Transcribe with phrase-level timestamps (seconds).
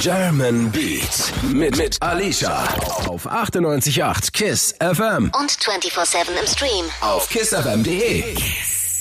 [0.00, 2.62] German Beat mit, mit Alicia
[3.08, 6.84] auf 98.8 KISS FM Und 24-7 im Stream.
[7.00, 8.22] auf kissfm.de.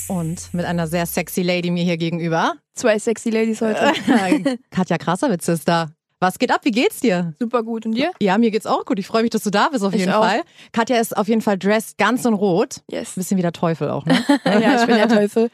[0.08, 2.56] Und mit einer sehr sexy Lady mir hier gegenüber.
[2.74, 3.94] Zwei sexy Ladies heute.
[4.72, 5.90] Katja Krasavitz ist da.
[6.20, 6.62] Was geht ab?
[6.64, 7.36] Wie geht's dir?
[7.40, 7.86] Super gut.
[7.86, 8.12] Und dir?
[8.20, 8.98] Ja, mir geht's auch gut.
[8.98, 10.24] Ich freue mich, dass du da bist auf Ich jeden auch.
[10.26, 10.42] Fall.
[10.72, 12.82] Katja ist auf jeden Fall dressed ganz in rot.
[12.90, 13.14] Yes.
[13.14, 14.26] Bisschen wie der Teufel auch, ne?
[14.46, 15.52] ja, ich bin der Teufel.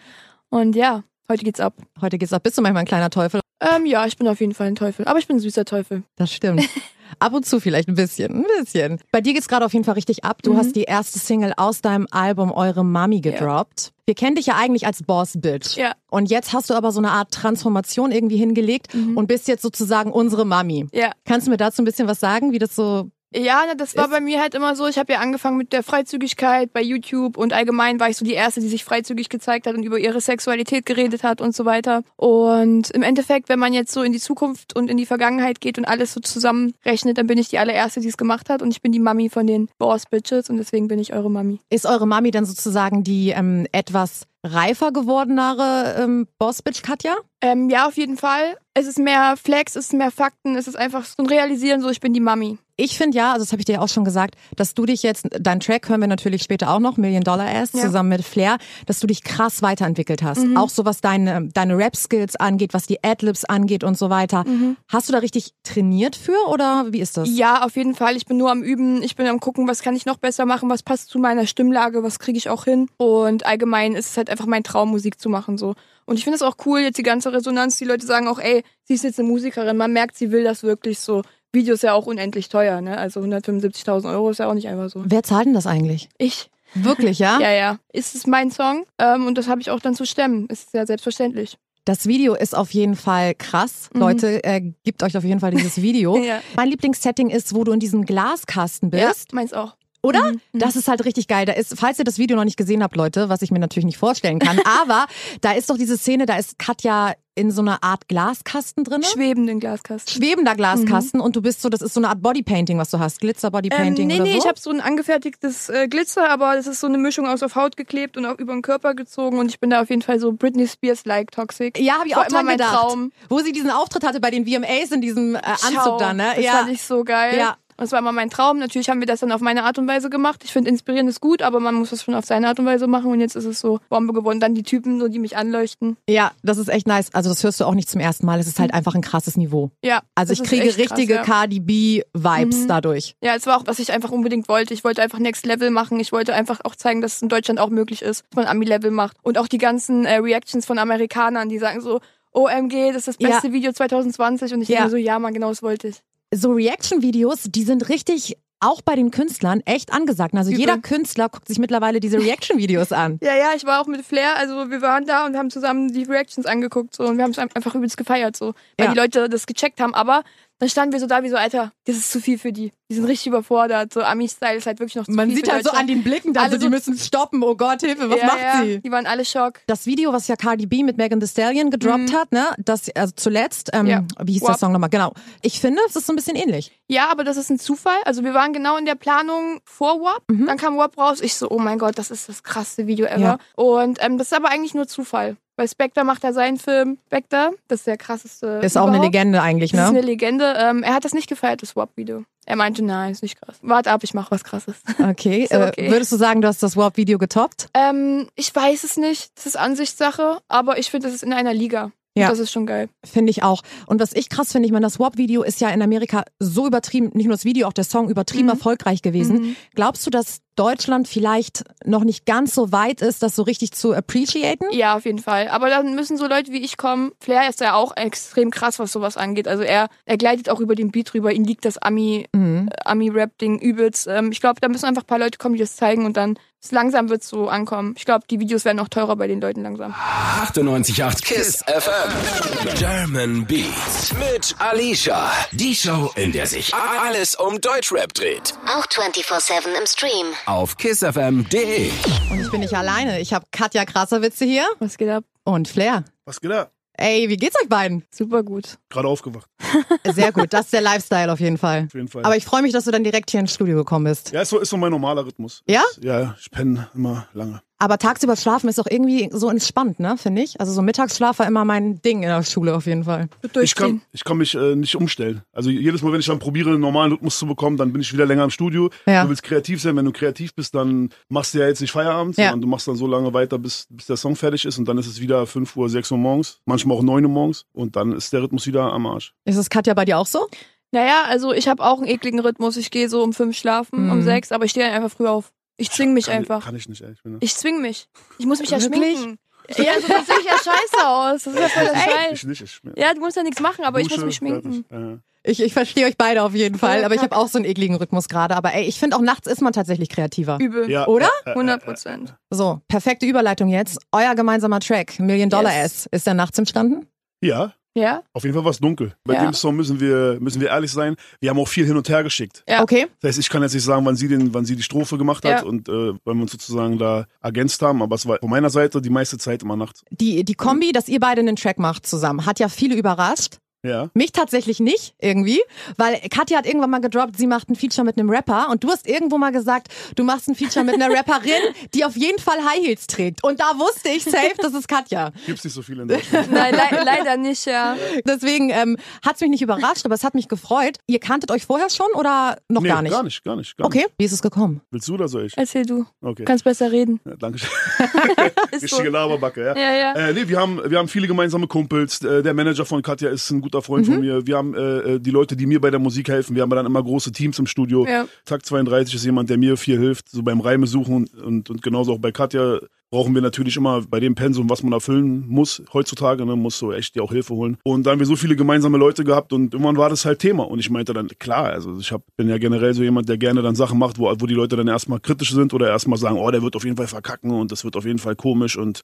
[0.49, 1.73] Und ja, heute geht's ab.
[1.99, 2.43] Heute geht's ab.
[2.43, 3.41] Bist du manchmal ein kleiner Teufel?
[3.61, 5.05] Ähm, ja, ich bin auf jeden Fall ein Teufel.
[5.07, 6.03] Aber ich bin ein süßer Teufel.
[6.15, 6.61] Das stimmt.
[7.19, 8.99] Ab und zu vielleicht ein bisschen, ein bisschen.
[9.11, 10.41] Bei dir geht's gerade auf jeden Fall richtig ab.
[10.41, 10.57] Du Mhm.
[10.57, 13.93] hast die erste Single aus deinem Album Eure Mami gedroppt.
[14.05, 15.77] Wir kennen dich ja eigentlich als Boss Bitch.
[15.77, 15.93] Ja.
[16.09, 20.11] Und jetzt hast du aber so eine Art Transformation irgendwie hingelegt und bist jetzt sozusagen
[20.11, 20.83] unsere Mami.
[20.85, 20.89] Mhm.
[20.93, 21.11] Ja.
[21.25, 24.21] Kannst du mir dazu ein bisschen was sagen, wie das so Ja, das war bei
[24.21, 24.87] mir halt immer so.
[24.87, 28.33] Ich habe ja angefangen mit der Freizügigkeit bei YouTube und allgemein war ich so die
[28.33, 32.03] Erste, die sich freizügig gezeigt hat und über ihre Sexualität geredet hat und so weiter.
[32.15, 35.77] Und im Endeffekt, wenn man jetzt so in die Zukunft und in die Vergangenheit geht
[35.77, 38.81] und alles so zusammenrechnet, dann bin ich die allererste, die es gemacht hat und ich
[38.81, 41.59] bin die Mami von den Boss Bitches und deswegen bin ich eure Mami.
[41.69, 47.15] Ist eure Mami dann sozusagen die ähm, etwas reifer gewordenere ähm, Boss-Bitch Katja?
[47.41, 48.57] Ähm, ja, auf jeden Fall.
[48.73, 51.89] Es ist mehr Flex, es ist mehr Fakten, es ist einfach so ein Realisieren, so
[51.89, 52.57] ich bin die Mami.
[52.77, 55.27] Ich finde ja, also das habe ich dir auch schon gesagt, dass du dich jetzt,
[55.31, 57.81] dein Track hören wir natürlich später auch noch, Million Dollar Ass, Ja.
[57.83, 60.45] zusammen mit Flair, dass du dich krass weiterentwickelt hast.
[60.55, 64.43] Auch so was deine, deine Rap-Skills angeht, was die Adlibs angeht und so weiter.
[64.89, 67.29] Hast du da richtig trainiert für oder wie ist das?
[67.31, 68.17] Ja, auf jeden Fall.
[68.17, 69.01] Ich bin nur am Üben.
[69.03, 72.03] Ich bin am gucken, was kann ich noch besser machen, was passt zu meiner Stimmlage,
[72.03, 72.89] was kriege ich auch hin.
[72.97, 75.75] Und allgemein ist es halt einfach mein Traum, Musik zu machen so.
[76.05, 77.77] Und ich finde es auch cool, jetzt die ganze Resonanz.
[77.77, 79.77] Die Leute sagen auch, ey, sie ist jetzt eine Musikerin.
[79.77, 81.23] Man merkt, sie will das wirklich so.
[81.55, 82.97] Video ist ja auch unendlich teuer, ne?
[82.97, 85.01] Also 175.000 Euro ist ja auch nicht einfach so.
[85.05, 86.09] Wer zahlt denn das eigentlich?
[86.19, 86.51] Ich.
[86.75, 87.39] Wirklich, ja?
[87.41, 87.79] Ja, ja.
[87.91, 88.85] Ist es mein Song?
[88.99, 90.47] Ähm, und das habe ich auch dann zu stemmen.
[90.47, 91.57] Ist ja selbstverständlich.
[91.85, 93.89] Das Video ist auf jeden Fall krass.
[93.93, 96.17] Leute, äh, gebt euch auf jeden Fall dieses Video.
[96.17, 96.23] Mhm.
[96.25, 96.41] Ja.
[96.55, 99.31] Mein Lieblingssetting ist, wo du in diesem Glaskasten bist.
[99.31, 99.75] Ja, meins auch.
[100.05, 100.31] Oder?
[100.53, 101.45] Das ist halt richtig geil.
[101.45, 103.85] Da ist, falls ihr das Video noch nicht gesehen habt, Leute, was ich mir natürlich
[103.85, 105.07] nicht vorstellen kann, aber
[105.41, 109.03] da ist doch diese Szene, da ist Katja in so einer Art Glaskasten drin.
[109.03, 110.13] Schwebenden Glaskasten.
[110.13, 113.19] Schwebender Glaskasten und du bist so, das ist so eine Art Bodypainting, was du hast.
[113.19, 114.37] Glitzer Ähm, Bodypainting nee, oder nee, so.
[114.37, 117.55] ich habe so ein angefertigtes äh, Glitzer, aber das ist so eine Mischung aus auf
[117.55, 120.19] Haut geklebt und auch über den Körper gezogen und ich bin da auf jeden Fall
[120.19, 121.77] so Britney Spears-like toxic.
[121.77, 122.73] ja, habe ich auch immer mein gedacht.
[122.73, 123.11] Traum.
[123.27, 126.31] Wo sie diesen Auftritt hatte bei den VMAs in diesem äh, Anzug Schau, da, ne?
[126.35, 126.51] Das ja.
[126.53, 127.37] fand ich so geil.
[127.37, 127.57] Ja.
[127.77, 128.57] Und Das war immer mein Traum.
[128.57, 130.41] Natürlich haben wir das dann auf meine Art und Weise gemacht.
[130.45, 132.87] Ich finde, inspirieren ist gut, aber man muss es schon auf seine Art und Weise
[132.87, 133.11] machen.
[133.11, 134.39] Und jetzt ist es so Bombe geworden.
[134.39, 135.97] Dann die Typen, so die mich anleuchten.
[136.09, 137.13] ja, das ist echt nice.
[137.13, 138.39] Also das hörst du auch nicht zum ersten Mal.
[138.39, 139.71] Es ist halt einfach ein krasses Niveau.
[139.83, 140.01] Ja.
[140.15, 141.23] Also das ich kriege echt krass, richtige ja.
[141.23, 142.67] Cardi B-Vibes Mhm.
[142.67, 143.15] dadurch.
[143.21, 144.73] Ja, es war auch, was ich einfach unbedingt wollte.
[144.73, 145.99] Ich wollte einfach Next Level machen.
[145.99, 148.91] Ich wollte einfach auch zeigen, dass es in Deutschland auch möglich ist, dass man Ami-Level
[148.91, 149.17] macht.
[149.23, 151.99] Und auch die ganzen äh, Reactions von Amerikanern, die sagen so,
[152.31, 153.29] OMG, das ist das Ja.
[153.29, 154.53] beste Video 2020.
[154.53, 154.77] Und ich Ja.
[154.77, 156.01] denke so, ja, man, genau das wollte ich.
[156.33, 160.33] So Reaction-Videos, die sind richtig auch bei den Künstlern echt angesagt.
[160.33, 160.59] Also Übel.
[160.61, 163.19] jeder Künstler guckt sich mittlerweile diese Reaction-Videos an.
[163.21, 166.03] Ja, ja, ich war auch mit Flair, also wir waren da und haben zusammen die
[166.03, 168.93] Reactions angeguckt so und wir haben es einfach übelst gefeiert so, weil Ja.
[168.93, 170.23] die Leute das gecheckt haben, aber
[170.59, 172.71] dann standen wir so da wie so, Alter, das ist zu viel für die.
[172.89, 175.53] Die sind richtig überfordert, so Ami-Style ist halt wirklich noch zu Man viel sieht für
[175.53, 177.41] halt so an den Blicken, dann Alle so, die so- müssen stoppen.
[177.43, 178.79] Oh Gott, Hilfe, was ja, macht ja, sie?
[178.79, 179.59] Die waren alle Schock.
[179.67, 183.13] Das Video, was ja Cardi B mit Megan Thee Stallion gedroppt hat, ne, das also
[183.15, 183.89] zuletzt, ähm, Mhm.
[183.89, 184.03] Ja.
[184.23, 184.59] wie hieß der WAP.
[184.59, 184.89] Song nochmal?
[184.91, 185.13] Genau.
[185.41, 186.71] Ich finde, es ist so ein bisschen ähnlich.
[186.87, 187.97] Ja, aber das ist ein Zufall.
[188.05, 190.21] Also wir waren genau in der Planung vor WAP.
[190.27, 191.21] Dann kam WAP raus.
[191.21, 193.17] Ich so, oh mein Gott, das ist das krasseste Video ever.
[193.17, 193.23] Mhm.
[193.23, 193.37] Ja.
[193.55, 195.37] Und ähm, das ist aber eigentlich nur Zufall.
[195.57, 196.97] Weil Spectre macht da seinen Film.
[197.05, 198.59] Spectre, das ist der krasseste.
[198.61, 199.13] Ist auch eine überhaupt.
[199.13, 199.97] Legende eigentlich, Das ist ne?
[199.99, 200.53] eine Legende.
[200.57, 202.23] Ähm, er hat das nicht gefeiert, das WAP-Video.
[202.45, 203.57] Er meinte, nein, ist nicht krass.
[203.61, 204.75] Warte ab, ich mach was krasses.
[204.99, 205.47] Okay.
[205.49, 205.87] So, okay.
[205.87, 207.67] Äh, würdest du sagen, du hast das WAP-Video getoppt?
[207.73, 209.31] ähm, ich weiß es nicht.
[209.35, 210.39] Das ist Ansichtssache.
[210.47, 211.91] Aber ich finde, das ist in einer Liga.
[212.17, 212.27] Ja.
[212.27, 212.87] Und das ist schon geil.
[213.03, 213.61] Finde ich auch.
[213.87, 217.11] Und was ich krass finde, ich meine, das WAP-Video ist ja in Amerika so übertrieben,
[217.13, 218.51] nicht nur das Video, auch der Song übertrieben Mhm.
[218.51, 219.55] erfolgreich gewesen.
[219.73, 223.93] Glaubst du, dass Deutschland vielleicht noch nicht ganz so weit ist, das so richtig zu
[223.93, 224.65] appreciaten?
[224.71, 225.47] Ja, auf jeden Fall.
[225.49, 227.11] Aber dann müssen so Leute wie ich kommen.
[227.19, 229.47] Flair ist ja auch extrem krass, was sowas angeht.
[229.47, 231.31] Also er, er gleitet auch über den Beat rüber.
[231.33, 232.69] Ihm liegt das Ami, Mhm.
[232.71, 234.07] äh, Ami-Rap-Ding übelst.
[234.07, 236.37] Ähm, ich glaube, da müssen einfach ein paar Leute kommen, die das zeigen und dann
[236.71, 237.93] langsam wird es so ankommen.
[237.95, 239.93] Ich glaube, die Videos werden noch teurer bei den Leuten langsam.
[239.93, 242.75] 98.8 KISS FM.
[242.79, 245.31] German Beats mit Alicia.
[245.51, 248.55] Die Show, in der sich alles um Deutschrap dreht.
[248.67, 250.25] Auch 24-7 im Stream.
[250.45, 251.89] Auf kissfm.de.
[252.29, 253.19] Und ich bin nicht alleine.
[253.19, 255.23] Ich habe Katja Krasserwitze hier Was geht ab?
[255.43, 256.05] und Flair.
[256.25, 256.69] Was geht da?
[256.97, 258.05] Ey, wie geht's euch beiden?
[258.09, 258.77] Super gut.
[258.89, 259.49] Gerade aufgewacht,
[260.13, 261.85] Sehr gut, das ist der Lifestyle auf jeden Fall.
[261.87, 262.23] auf jeden Fall.
[262.23, 264.31] Aber ich freue mich, dass du dann direkt hier ins Studio gekommen bist.
[264.31, 265.61] ja, ist so, ist so mein normaler Rhythmus.
[265.67, 265.83] Ja?
[266.01, 267.61] Ja, ich penne immer lange.
[267.77, 270.59] Aber tagsüber schlafen ist doch irgendwie so entspannt, ne, finde ich.
[270.61, 273.27] Also so Mittagsschlaf war immer mein Ding in der Schule auf jeden Fall.
[273.61, 275.41] Ich kann, ich kann mich äh, nicht umstellen.
[275.51, 278.13] Also jedes Mal, wenn ich dann probiere, einen normalen Rhythmus zu bekommen, dann bin ich
[278.13, 278.89] wieder länger im Studio.
[279.05, 279.23] Ja.
[279.23, 279.97] Du willst kreativ sein.
[279.97, 282.45] Wenn du kreativ bist, dann machst du ja jetzt nicht Feierabend, Ja.
[282.45, 284.77] sondern du machst dann so lange weiter, bis, bis der Song fertig ist.
[284.77, 287.65] Und dann ist es wieder 5 Uhr, 6 Uhr morgens, manchmal auch 9 Uhr morgens.
[287.73, 289.33] Und dann ist der Rhythmus wieder am Arsch.
[289.43, 290.47] Ist es Katja bei dir auch so?
[290.91, 292.77] Naja, also ich habe auch einen ekligen Rhythmus.
[292.77, 294.23] Ich gehe so um fünf schlafen, um Mhm.
[294.23, 295.51] sechs, aber ich stehe dann einfach früh auf.
[295.77, 296.65] Ich zwing mich kann, einfach.
[296.65, 297.21] Kann ich nicht, ehrlich.
[297.23, 298.07] bin, Ich zwing mich.
[298.37, 299.17] Ich muss mich ja Wirklich?
[299.17, 299.39] schminken.
[299.77, 301.43] Ja, also das ich ja scheiße aus.
[301.43, 302.31] Das ist ja voll der Scheiß.
[302.33, 302.61] Ich nicht.
[302.61, 305.23] Ich, Ja, du musst ja nichts machen, aber ich muss Dusche, mich schminken.
[305.43, 307.65] Ich, ich verstehe euch beide auf jeden Fall, Ja, aber ich habe auch so einen
[307.65, 308.55] ekligen Rhythmus gerade.
[308.55, 310.57] Aber ey, ich finde auch nachts ist man tatsächlich kreativer.
[310.59, 310.89] Übel.
[310.89, 311.07] Ja.
[311.07, 311.29] Oder?
[311.45, 312.35] Äh, äh, 100 Prozent.
[312.49, 313.99] So, perfekte Überleitung jetzt.
[314.11, 316.05] Euer gemeinsamer Track, Million Dollar Yes.
[316.05, 317.07] S, ist der nachts entstanden?
[317.41, 318.21] Ja, Ja?
[318.33, 319.13] auf jeden Fall war es dunkel.
[319.23, 319.43] Bei Ja.
[319.45, 321.15] dem Song müssen wir, müssen wir ehrlich sein.
[321.39, 322.63] Wir haben auch viel hin und her geschickt.
[322.67, 322.83] Ja.
[322.83, 323.07] Okay.
[323.21, 325.45] Das heißt, ich kann jetzt nicht sagen, wann sie, den, wann sie die Strophe gemacht
[325.45, 325.63] hat Ja.
[325.63, 325.91] und äh,
[326.25, 328.01] weil wir uns sozusagen da ergänzt haben.
[328.01, 330.03] Aber es war von meiner Seite die meiste Zeit immer nachts.
[330.11, 333.59] Die, die Kombi, dass ihr beide einen Track macht zusammen, hat ja viele überrascht.
[333.85, 334.09] Ja.
[334.13, 335.61] Mich tatsächlich nicht irgendwie,
[335.97, 338.89] weil Katja hat irgendwann mal gedroppt, sie macht ein Feature mit einem Rapper und du
[338.89, 341.61] hast irgendwo mal gesagt, du machst ein Feature mit einer Rapperin,
[341.93, 343.43] die auf jeden Fall High Heels trägt.
[343.43, 345.31] Und da wusste ich safe, das ist Katja.
[345.45, 346.51] Gibt's nicht so viel in Deutschland.
[346.51, 347.95] Nein, le leider nicht, ja.
[348.27, 350.97] Deswegen ähm, hat's mich nicht überrascht, aber es hat mich gefreut.
[351.07, 353.11] Ihr kannte euch vorher schon oder noch nee, gar nicht?
[353.11, 353.77] Gar nicht, gar nicht.
[353.77, 354.13] Gar Okay, Nicht.
[354.17, 354.81] wie ist es gekommen?
[354.91, 355.53] Willst du oder soll ich?
[355.57, 356.05] Erzähl du.
[356.21, 356.43] Okay.
[356.45, 357.19] Kannst besser reden.
[357.25, 357.69] Ja, danke schön.
[358.71, 358.95] Ist so.
[358.97, 359.75] Richtige Laberbacke, ja.
[359.77, 360.13] Ja, ja.
[360.13, 362.21] Äh, nee, wir haben, wir haben viele gemeinsame Kumpels.
[362.23, 364.45] Äh, Der Manager von Katja ist ein guter Freund von mir.
[364.47, 366.55] Wir haben äh, äh, die Leute, die mir bei der Musik helfen.
[366.55, 368.05] Wir haben dann immer große Teams im Studio.
[368.05, 368.27] Ja.
[368.45, 372.13] Tag 32 ist jemand, der mir viel hilft, so beim Reime suchen und, und genauso
[372.13, 372.79] auch bei Katja
[373.11, 376.91] brauchen wir natürlich immer bei dem Pensum, was man erfüllen muss heutzutage, ne, muss so
[376.91, 377.77] echt dir auch Hilfe holen.
[377.83, 380.63] Und da haben wir so viele gemeinsame Leute gehabt und irgendwann war das halt Thema.
[380.63, 383.61] Und ich meinte dann, klar, also ich hab, bin ja generell so jemand, der gerne
[383.61, 386.49] dann Sachen macht, wo, wo die Leute dann erstmal kritisch sind oder erstmal sagen, oh,
[386.51, 389.01] der wird auf jeden Fall verkacken und das wird auf jeden Fall komisch und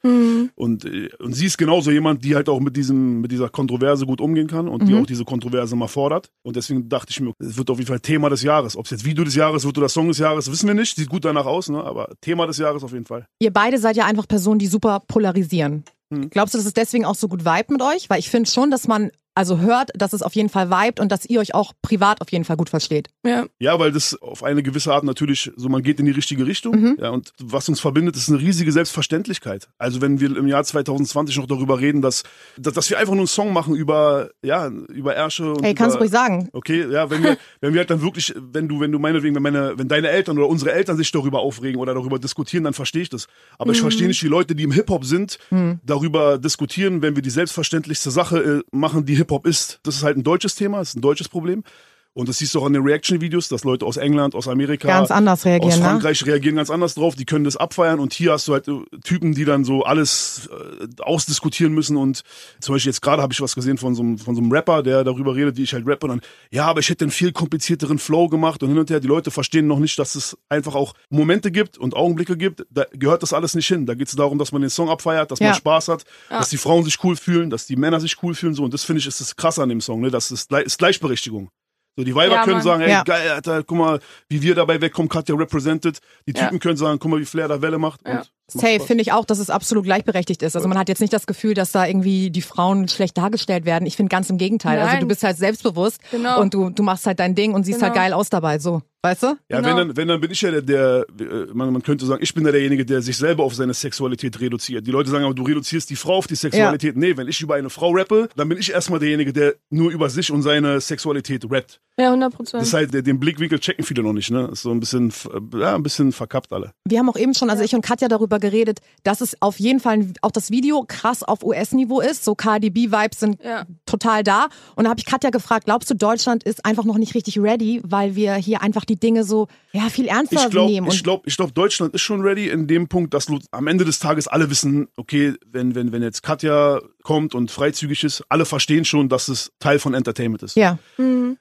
[0.56, 4.06] und, äh, und sie ist genauso jemand, die halt auch mit diesem, mit dieser Kontroverse
[4.06, 6.30] gut umgehen kann und die auch diese Kontroverse mal fordert.
[6.44, 8.76] Und deswegen dachte ich mir, es wird auf jeden Fall Thema des Jahres.
[8.76, 10.96] Ob es jetzt Video des Jahres wird oder Song des Jahres, wissen wir nicht.
[10.96, 11.84] Sieht gut danach aus, ne?
[11.84, 13.26] Aber Thema des Jahres auf jeden Fall.
[13.40, 15.84] Ihr beide seid ja einfach Personen, die super polarisieren.
[16.12, 16.30] Hm.
[16.30, 18.10] Glaubst du, dass es deswegen auch so gut vibet mit euch?
[18.10, 21.12] Weil ich finde schon, dass man also hört, dass es auf jeden Fall vibet und
[21.12, 23.10] dass ihr euch auch privat auf jeden Fall gut versteht.
[23.26, 23.46] Ja.
[23.60, 26.98] Ja, weil das auf eine gewisse Art natürlich so, man geht in die richtige Richtung.
[27.00, 29.70] Ja, und was uns verbindet, ist eine riesige Selbstverständlichkeit.
[29.78, 32.24] Also wenn wir im Jahr 2020 noch darüber reden, dass,
[32.58, 35.96] dass, dass wir einfach nur einen Song machen über, ja, über Ärsche und Ey, kannst
[35.96, 36.50] du über, ruhig sagen.
[36.52, 39.44] Okay, ja, wenn wir, wenn wir halt dann wirklich, wenn du, wenn du meinetwegen, wenn
[39.44, 43.04] meine, wenn deine Eltern oder unsere Eltern sich darüber aufregen oder darüber diskutieren, dann verstehe
[43.04, 43.28] ich das.
[43.58, 45.40] Aber ich verstehe nicht die Leute, die im Hip-Hop sind,
[45.84, 49.80] darüber diskutieren, wenn wir die selbstverständlichste Sache äh, machen, die Hip-Hop ist.
[49.84, 51.64] Das ist halt ein deutsches Thema, das ist ein deutsches Problem.
[52.14, 55.12] Und das siehst du auch an den Reaction-Videos, dass Leute aus England, aus Amerika, Ganz
[55.12, 55.86] anders reagieren, aus ne?
[55.86, 57.16] Frankreich reagieren ganz anders drauf.
[57.16, 60.50] Die können das abfeiern und hier hast du halt äh, Typen, die dann so alles
[60.52, 61.96] äh, ausdiskutieren müssen.
[61.96, 62.24] Und
[62.60, 64.84] zum Beispiel jetzt gerade habe ich was gesehen von so, einem, von so einem Rapper,
[64.84, 66.08] der darüber redet, wie ich halt rappe.
[66.08, 66.22] Und dann,
[66.52, 69.00] ja, aber ich hätte einen viel komplizierteren Flow gemacht und hin und her.
[69.00, 72.66] Die Leute verstehen noch nicht, dass es einfach auch Momente gibt und Augenblicke gibt.
[72.72, 73.86] Da gehört das alles nicht hin.
[73.86, 75.48] Da geht es darum, dass man den Song abfeiert, dass Ja.
[75.48, 78.54] man Spaß hat, dass die Frauen sich cool fühlen, dass die Männer sich cool fühlen.
[78.54, 78.66] So.
[78.66, 80.02] Und das finde ich ist das krasse an dem Song.
[80.02, 80.12] Ne?
[80.12, 81.50] Das ist, ist Gleichberechtigung.
[81.98, 82.64] So, die Weiber Ja, können Mann.
[82.64, 83.04] sagen, ey, Ja.
[83.04, 84.00] geil, Alter, guck mal,
[84.30, 86.00] wie wir dabei wegkommen, Katja represented.
[86.26, 86.34] Die.
[86.34, 88.00] Typen können sagen, guck mal, wie Flair da Welle macht.
[88.08, 88.20] Ja.
[88.20, 90.56] Und Safe finde ich auch, dass es absolut gleichberechtigt ist.
[90.56, 93.86] Also man hat jetzt nicht das Gefühl, dass da irgendwie die Frauen schlecht dargestellt werden.
[93.86, 94.80] Ich finde ganz im Gegenteil.
[94.80, 95.02] Also Nein.
[95.02, 96.40] du bist halt selbstbewusst Genau.
[96.42, 97.88] und du, du machst halt dein Ding und siehst Genau.
[97.94, 98.60] halt geil aus dabei.
[98.60, 99.28] So, weißt du?
[99.50, 99.70] Ja, Genau.
[99.70, 102.34] wenn, dann, wenn dann bin ich ja der, der äh, man, man könnte sagen, ich
[102.34, 104.86] bin da derjenige, der sich selber auf seine Sexualität reduziert.
[104.86, 106.96] Die Leute sagen aber, du reduzierst die Frau auf die Sexualität.
[106.98, 110.10] Nee, wenn ich über eine Frau rappe, dann bin ich erstmal derjenige, der nur über
[110.10, 111.80] sich und seine Sexualität rappt.
[111.98, 112.64] Ja, 100 Das Prozent.
[112.64, 114.50] ist halt, der- den Blickwinkel checken viele noch nicht, ne?
[114.52, 116.72] Ist so ein bisschen, f- ja, ein bisschen verkappt alle.
[116.88, 119.80] Wir haben auch eben schon, also ich und Katja darüber geredet, dass es auf jeden
[119.80, 122.26] Fall auch das Video krass auf US-Niveau ist.
[122.26, 123.64] So KDB-Vibes sind Ja.
[123.86, 124.50] total da.
[124.76, 127.80] Und da habe ich Katja gefragt, glaubst du, Deutschland ist einfach noch nicht richtig ready,
[127.86, 130.88] weil wir hier einfach die Dinge so ja viel ernster Ich glaube, nehmen?
[130.92, 134.00] ich glaube, ich glaube, Deutschland ist schon ready in dem Punkt, dass am Ende des
[134.00, 138.86] Tages alle wissen, okay, wenn, wenn, wenn jetzt Katja kommt und freizügig ist, alle verstehen
[138.86, 140.56] schon, dass es Teil von Entertainment ist.
[140.56, 140.78] ja,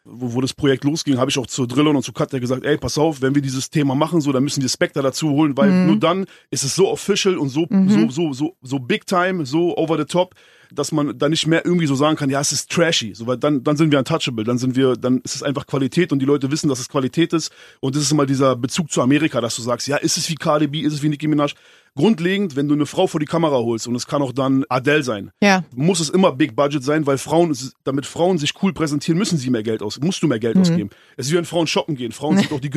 [0.05, 2.77] wo, wo das Projekt losging, habe ich auch zu Drillon und zu Katja gesagt, ey,
[2.77, 5.71] pass auf, wenn wir dieses Thema machen, so, dann müssen wir Spectre dazu holen, weil
[5.87, 9.77] nur dann ist es so official und so, so, so, so, so big time, so
[9.77, 10.35] over the top,
[10.73, 13.37] dass man da nicht mehr irgendwie so sagen kann, ja, es ist trashy, so, weil
[13.37, 16.27] dann, dann sind wir untouchable, dann sind wir, dann ist es einfach Qualität und die
[16.27, 17.53] Leute wissen, dass es Qualität ist.
[17.81, 20.37] Und das ist immer dieser Bezug zu Amerika, dass du sagst, ja, ist es wie
[20.37, 21.55] KDB, ist es wie Nicki Minaj,
[21.97, 25.03] grundlegend, wenn du eine Frau vor die Kamera holst und es kann auch dann Adele
[25.03, 25.65] sein, Ja.
[25.75, 29.51] muss es immer Big Budget sein, weil Frauen, damit Frauen sich cool präsentieren, müssen sie
[29.51, 30.63] mehr Geld aus, musst du mehr Geld Mhm.
[30.63, 30.91] ausgeben.
[31.17, 32.13] Es ist wie wenn Frauen shoppen gehen.
[32.13, 32.71] Frauen sind doch die,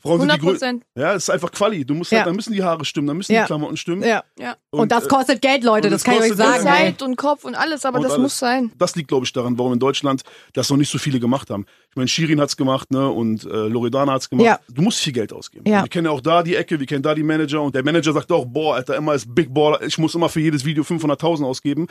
[0.00, 0.84] Frauen sind die 100 grö- Prozent.
[0.94, 1.84] Ja, es ist einfach Quali.
[1.84, 2.18] Du musst Ja.
[2.18, 3.42] halt, dann müssen die Haare stimmen, dann müssen Ja.
[3.42, 4.02] die Klamotten stimmen.
[4.02, 4.24] Ja.
[4.38, 4.56] Ja.
[4.70, 6.62] Und, das äh, kostet Geld, Leute, und das es kann ich euch kostet Geld.
[6.62, 6.76] sagen.
[6.76, 8.22] Zeit und Kopf und alles, aber Und das alles.
[8.22, 8.72] muss sein.
[8.78, 11.66] Das liegt, glaube ich, daran, warum in Deutschland das noch nicht so viele gemacht haben.
[11.90, 14.44] Ich meine, Shirin hat's gemacht, ne, und äh, Loredana hat's gemacht.
[14.46, 14.60] Ja.
[14.68, 15.64] Du musst viel Geld ausgeben.
[15.68, 15.82] Ja.
[15.82, 18.12] Wir kennen ja auch da die Ecke, wir kennen da die Manager und der Manager
[18.12, 21.44] sagt auch, boah, Alter, immer ist Big Baller, ich muss immer für jedes Video 500.000
[21.44, 21.88] ausgeben.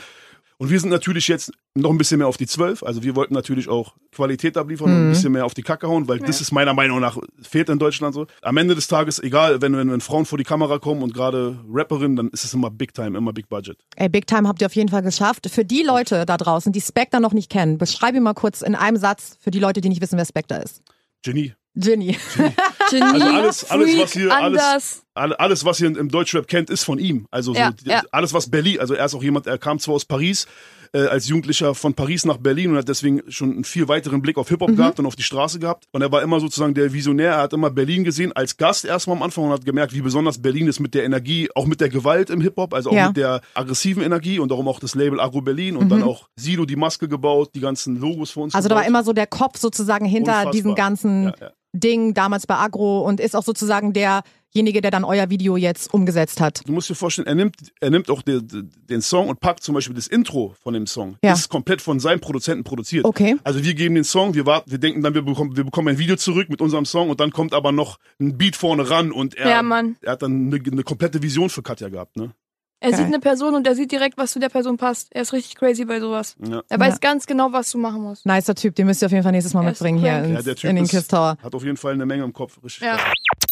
[0.58, 2.82] Und wir sind natürlich jetzt noch ein bisschen mehr auf die 12.
[2.82, 6.08] Also wir wollten natürlich auch Qualität abliefern und ein bisschen mehr auf die Kacke hauen,
[6.08, 8.26] weil das ist meiner Meinung nach fehlt in Deutschland so.
[8.42, 11.56] Am Ende des Tages, egal, wenn, wenn, wenn Frauen vor die Kamera kommen und gerade
[11.70, 13.76] Rapperinnen, dann ist es immer Big Time, immer Big Budget.
[13.94, 15.48] Ey, Big Time habt ihr auf jeden Fall geschafft.
[15.48, 18.74] Für die Leute da draußen, die Spectre noch nicht kennen, beschreib ihn mal kurz in
[18.74, 20.82] einem Satz für die Leute, die nicht wissen, wer Spectre ist.
[21.22, 21.52] Genie.
[21.76, 22.16] Ginny.
[22.90, 26.84] Genie, Also alles- alles, Freak, was hier- alles- Alles, was ihr im Deutschrap kennt, ist
[26.84, 27.26] von ihm.
[27.30, 28.02] Also so, Ja, ja.
[28.12, 30.46] alles, was Berlin, also er ist auch jemand, er kam zwar aus Paris,
[30.92, 34.36] äh, als Jugendlicher von Paris nach Berlin und hat deswegen schon einen viel weiteren Blick
[34.36, 34.76] auf Hip-Hop Mhm.
[34.76, 35.84] gehabt und auf die Straße gehabt.
[35.92, 39.16] Und er war immer sozusagen der Visionär, er hat immer Berlin gesehen als Gast erstmal
[39.16, 41.88] am Anfang und hat gemerkt, wie besonders Berlin ist mit der Energie, auch mit der
[41.88, 43.08] Gewalt im Hip-Hop, also auch Ja.
[43.08, 46.66] mit der aggressiven Energie und darum auch das Label Agro Berlin und dann auch Sido
[46.66, 48.56] die Maske gebaut, die ganzen Logos für uns Mhm.
[48.58, 48.90] Also da war gebaut.
[48.90, 50.52] immer so der Kopf sozusagen hinter Unfassbar.
[50.52, 51.50] diesem ganzen Ja, ja.
[51.78, 56.40] Ding damals bei Agro und ist auch sozusagen derjenige, der dann euer Video jetzt umgesetzt
[56.40, 56.66] hat.
[56.66, 59.74] Du musst dir vorstellen, er nimmt, er nimmt auch den, den Song und packt zum
[59.74, 61.16] Beispiel das Intro von dem Song.
[61.22, 61.30] Ja.
[61.30, 63.04] Das ist komplett von seinem Produzenten produziert.
[63.04, 63.36] Okay.
[63.44, 65.98] Also wir geben den Song, wir warten, wir denken dann, wir bekommen, wir bekommen ein
[65.98, 69.34] Video zurück mit unserem Song und dann kommt aber noch ein Beat vorne ran und
[69.34, 72.32] er, Ja, er hat dann eine, eine komplette Vision für Katja gehabt, ne?
[72.78, 72.98] Er Geil.
[72.98, 75.08] sieht eine Person und er sieht direkt, was zu der Person passt.
[75.14, 76.36] Er ist richtig crazy bei sowas.
[76.46, 76.62] Ja.
[76.68, 78.26] Er weiß ganz genau, was du machen musst.
[78.26, 80.42] Nicer Typ, den müsst ihr auf jeden Fall nächstes Mal Er mitbringen hier ins, Ja,
[80.42, 81.36] der Typ in den ist- Kiss Tower.
[81.42, 82.58] Hat auf jeden Fall eine Menge im Kopf.
[82.62, 82.98] Richtig Ja.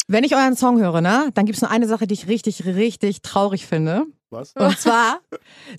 [0.08, 3.22] Wenn ich euren Song höre, ne, dann gibt's nur eine Sache, die ich richtig, richtig
[3.22, 4.04] traurig finde.
[4.34, 4.52] Was?
[4.54, 5.20] Und zwar,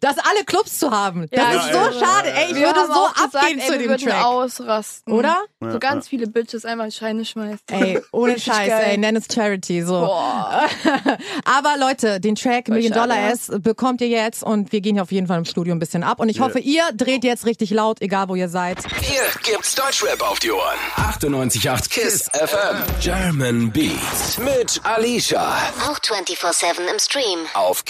[0.01, 1.27] dass alle Clubs zu haben.
[1.31, 2.29] Das Ja, ist ja, so ja, schade.
[2.29, 4.24] ja, Ey, ich Wir würde so auch gesagt, abgehen ey, zu wir dem Track.
[4.25, 5.13] ausrasten.
[5.13, 5.38] Oder?
[5.62, 7.59] Ja, So ganz viele Bitches einmal in Scheine schmeißen.
[7.69, 8.83] Ey, ohne Scheiß, geil.
[8.91, 10.00] ey, nenn es Charity, so.
[10.01, 10.63] Boah.
[11.45, 13.31] Aber Leute, den Track Voll Million schade, Dollar ja.
[13.33, 16.03] S bekommt ihr jetzt und wir gehen hier auf jeden Fall im Studio ein bisschen
[16.03, 16.19] ab.
[16.19, 16.45] Und ich Ja.
[16.45, 18.77] hoffe, ihr dreht jetzt richtig laut, egal wo ihr seid.
[19.01, 20.77] Hier gibt's Deutschrap auf die Ohren.
[20.95, 22.83] 98.8 KISS FM.
[23.01, 24.38] German Beats.
[24.38, 25.57] Mit Alicia.
[25.89, 27.39] Auch 24-7 im Stream.
[27.53, 27.83] Auf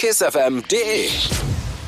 [0.62, 1.08] kissfm.de.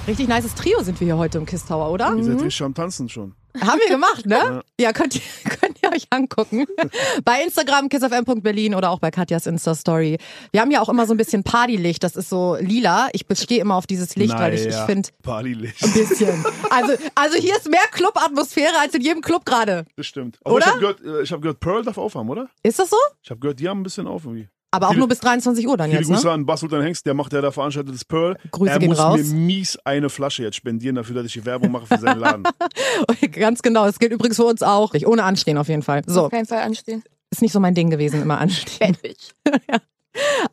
[0.06, 2.14] Richtig nices Trio sind wir hier heute im Kiss Tower, oder?
[2.16, 3.34] Ihr seid richtig am Tanzen schon.
[3.60, 4.62] Haben wir gemacht, ne?
[4.80, 5.20] Ja, könnt ihr,
[5.60, 6.64] könnt ihr euch angucken.
[7.24, 10.18] bei Instagram kissfm.berlin oder auch bei Katjas Insta-Story.
[10.52, 13.08] Wir haben ja auch immer so ein bisschen Partylicht, das ist so lila.
[13.12, 15.82] Ich bestehe immer auf dieses Licht, weil ich, ich Naja, finde, Partylicht.
[15.82, 16.44] ein bisschen.
[16.70, 19.84] Also, also hier ist mehr Club-Atmosphäre als in jedem Club gerade.
[19.96, 20.38] Das stimmt.
[20.44, 20.66] Aber Oder?
[20.66, 22.48] ich habe gehört, äh, ich hab gehört, Pearl darf aufhaben, oder?
[22.62, 22.96] Ist das so?
[23.22, 24.48] Ich habe gehört, die haben ein bisschen auf irgendwie.
[24.70, 26.32] Aber auch Viele- nur bis 23 Uhr dann Viele jetzt, Grüße ne?
[26.32, 28.36] an Bas Sultan Hengst, der macht ja da veranstaltet das Pearl.
[28.50, 29.18] Grüße er gehen muss raus.
[29.18, 32.42] mir mies eine Flasche jetzt spendieren dafür, dass ich die Werbung mache für seinen Laden.
[33.32, 33.86] Ganz genau.
[33.86, 34.92] Das gilt übrigens für uns auch.
[35.06, 36.02] Ohne Anstehen auf jeden Fall.
[36.06, 37.02] So, Auf keinen Fall anstehen.
[37.30, 38.92] ist nicht so mein Ding gewesen, immer anstehen.
[38.92, 39.30] Bad Bitch.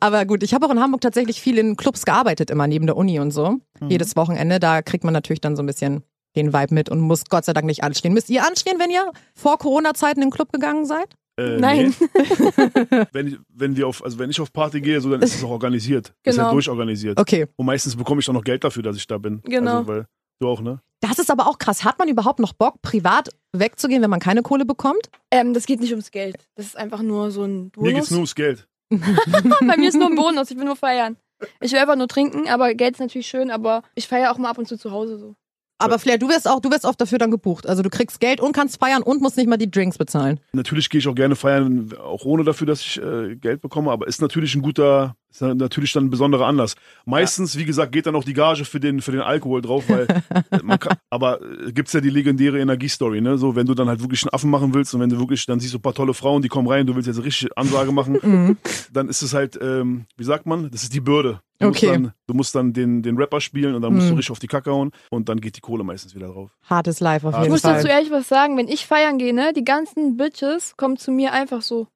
[0.00, 2.96] Aber gut, ich habe auch in Hamburg tatsächlich viel in Clubs gearbeitet, immer neben der
[2.96, 3.56] Uni und so.
[3.80, 3.90] Mhm.
[3.90, 4.60] Jedes Wochenende.
[4.60, 6.02] Da kriegt man natürlich dann so ein bisschen
[6.36, 8.12] den Vibe mit und muss Gott sei Dank nicht anstehen.
[8.14, 11.16] Müsst ihr anstehen, wenn ihr vor Corona-Zeiten in den Club gegangen seid?
[11.38, 11.94] Äh, Nein.
[11.98, 13.04] Nee.
[13.12, 15.44] wenn, ich, wenn, wir auf, also wenn ich auf Party gehe, so, dann ist es
[15.44, 16.14] auch organisiert.
[16.24, 16.44] Ist Genau.
[16.44, 17.18] halt durchorganisiert.
[17.20, 17.46] Okay.
[17.56, 19.42] Und meistens bekomme ich dann noch Geld dafür, dass ich da bin.
[19.44, 19.78] Genau.
[19.78, 20.06] Also, weil,
[20.40, 20.80] du auch, ne?
[21.00, 21.84] Das ist aber auch krass.
[21.84, 25.10] Hat man überhaupt noch Bock, privat wegzugehen, wenn man keine Kohle bekommt?
[25.30, 26.36] Ähm, das geht nicht ums Geld.
[26.54, 28.10] Das ist einfach nur so ein Mir geht's Bonus.
[28.10, 28.66] nur ums Geld.
[28.90, 30.50] Bei mir ist nur ein Bonus.
[30.50, 31.16] Ich will nur feiern.
[31.60, 34.48] Ich will einfach nur trinken, aber Geld ist natürlich schön, aber ich feiere auch mal
[34.48, 35.34] ab und zu zu Hause so.
[35.78, 37.66] Aber Flair, du wirst auch, du wirst oft dafür dann gebucht.
[37.66, 40.40] Also du kriegst Geld und kannst feiern und musst nicht mal die Drinks bezahlen.
[40.52, 44.06] Natürlich gehe ich auch gerne feiern, auch ohne dafür, dass ich äh, Geld bekomme, aber
[44.06, 46.74] ist natürlich ein guter, ist natürlich dann ein besonderer Anlass.
[47.04, 50.06] Meistens, wie gesagt, geht dann auch die Gage für den, für den Alkohol drauf, weil
[50.62, 53.38] man kann, aber äh, gibt's ja die legendäre Energiestory, ne?
[53.38, 55.60] So, wenn du dann halt wirklich einen Affen machen willst und wenn du wirklich, dann
[55.60, 57.92] siehst du ein paar tolle Frauen, die kommen rein, du willst jetzt eine richtige Ansage
[57.92, 58.56] machen, Mhm.
[58.92, 61.40] dann ist es halt, ähm, wie sagt man, das ist die Bürde.
[61.58, 61.86] Du Okay.
[61.86, 64.16] musst dann, du musst dann den, den Rapper spielen und dann musst du Mhm.
[64.18, 66.50] richtig auf die Kacke hauen und dann geht die Kohle meistens wieder drauf.
[66.64, 67.90] Hartes Life auf Ich Ich jeden muss dazu Fall.
[67.96, 71.62] ehrlich was sagen, wenn ich feiern gehe, ne, die ganzen Bitches kommen zu mir einfach
[71.62, 71.86] so.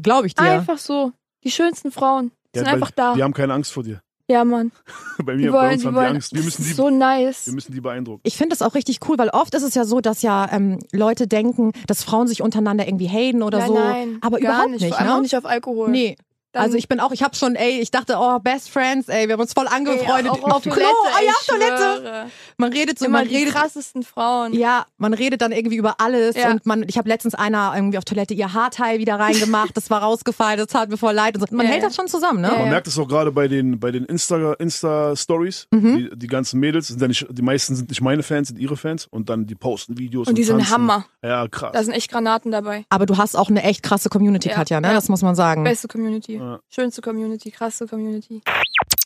[0.00, 0.42] Glaube ich dir.
[0.44, 1.12] Einfach so.
[1.44, 3.14] Die schönsten Frauen Ja, sind einfach da.
[3.14, 4.00] Die haben keine Angst vor dir.
[4.26, 4.72] Ja, Mann.
[5.22, 6.14] Bei Die mir, bei wollen, uns die haben die wollen.
[6.14, 6.34] Angst.
[6.34, 7.46] Wir müssen das die, ist so nice.
[7.46, 8.20] wir müssen die beeindrucken.
[8.24, 10.78] Ich finde das auch richtig cool, weil oft ist es ja so, dass ja ähm,
[10.92, 13.74] Leute denken, dass Frauen sich untereinander irgendwie haten oder nein, so.
[13.74, 14.80] nein, aber gar überhaupt nicht.
[14.80, 15.16] nicht, Vor allem ne?
[15.16, 15.90] auch nicht auf Alkohol.
[15.90, 16.16] Nee.
[16.54, 19.26] Dann- Also ich bin auch, ich habe schon, ey, ich dachte, oh, Best Friends, ey,
[19.26, 20.72] wir haben uns voll angefreundet Ey, auf Klo.
[20.72, 21.98] Toilette, Ah ja, Toilette.
[22.00, 22.26] schwöre.
[22.58, 24.52] Man redet so, Immer man die redet krassesten Frauen.
[24.54, 26.52] Ja, man redet dann irgendwie über alles Ja.
[26.52, 30.02] und man, ich habe letztens einer irgendwie auf Toilette ihr Haarteil wieder reingemacht, das war
[30.02, 31.54] rausgefallen, das tat mir voll leid und so.
[31.56, 31.88] Man Ja, hält ja.
[31.88, 32.46] das schon zusammen, ne?
[32.48, 32.70] Ja, Man ja.
[32.70, 35.66] merkt es auch gerade bei den, bei den Insta, Insta Stories.
[35.72, 35.96] Mhm.
[35.96, 38.76] Die, die ganzen Mädels sind ja nicht, die meisten sind nicht meine Fans, sind ihre
[38.76, 40.28] Fans und dann die posten Videos.
[40.28, 40.72] Und die sind tanzen.
[40.72, 41.06] Hammer.
[41.22, 41.72] Ja, krass.
[41.72, 42.84] Da sind echt Granaten dabei.
[42.90, 44.86] Aber du hast auch eine echt krasse Community, Ja, Katja, ne?
[44.88, 44.94] ja.
[44.94, 45.64] Das muss man sagen.
[45.64, 46.40] Beste Community.
[46.44, 46.60] Ja.
[46.68, 48.42] Schönste Community, krasse Community.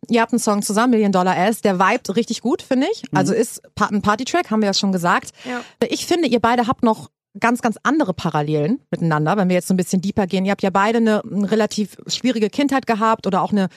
[0.09, 3.03] Ihr habt einen Song zusammen, Million Dollar Ass, der vibet richtig gut, finde ich.
[3.13, 5.33] Also ist ein Party-Track, haben wir ja schon gesagt.
[5.45, 5.61] Ja.
[5.89, 9.75] Ich finde, ihr beide habt noch ganz, ganz andere Parallelen miteinander, wenn wir jetzt so
[9.75, 10.45] ein bisschen deeper gehen.
[10.45, 13.69] Ihr habt ja beide eine, eine relativ schwierige Kindheit gehabt oder auch eine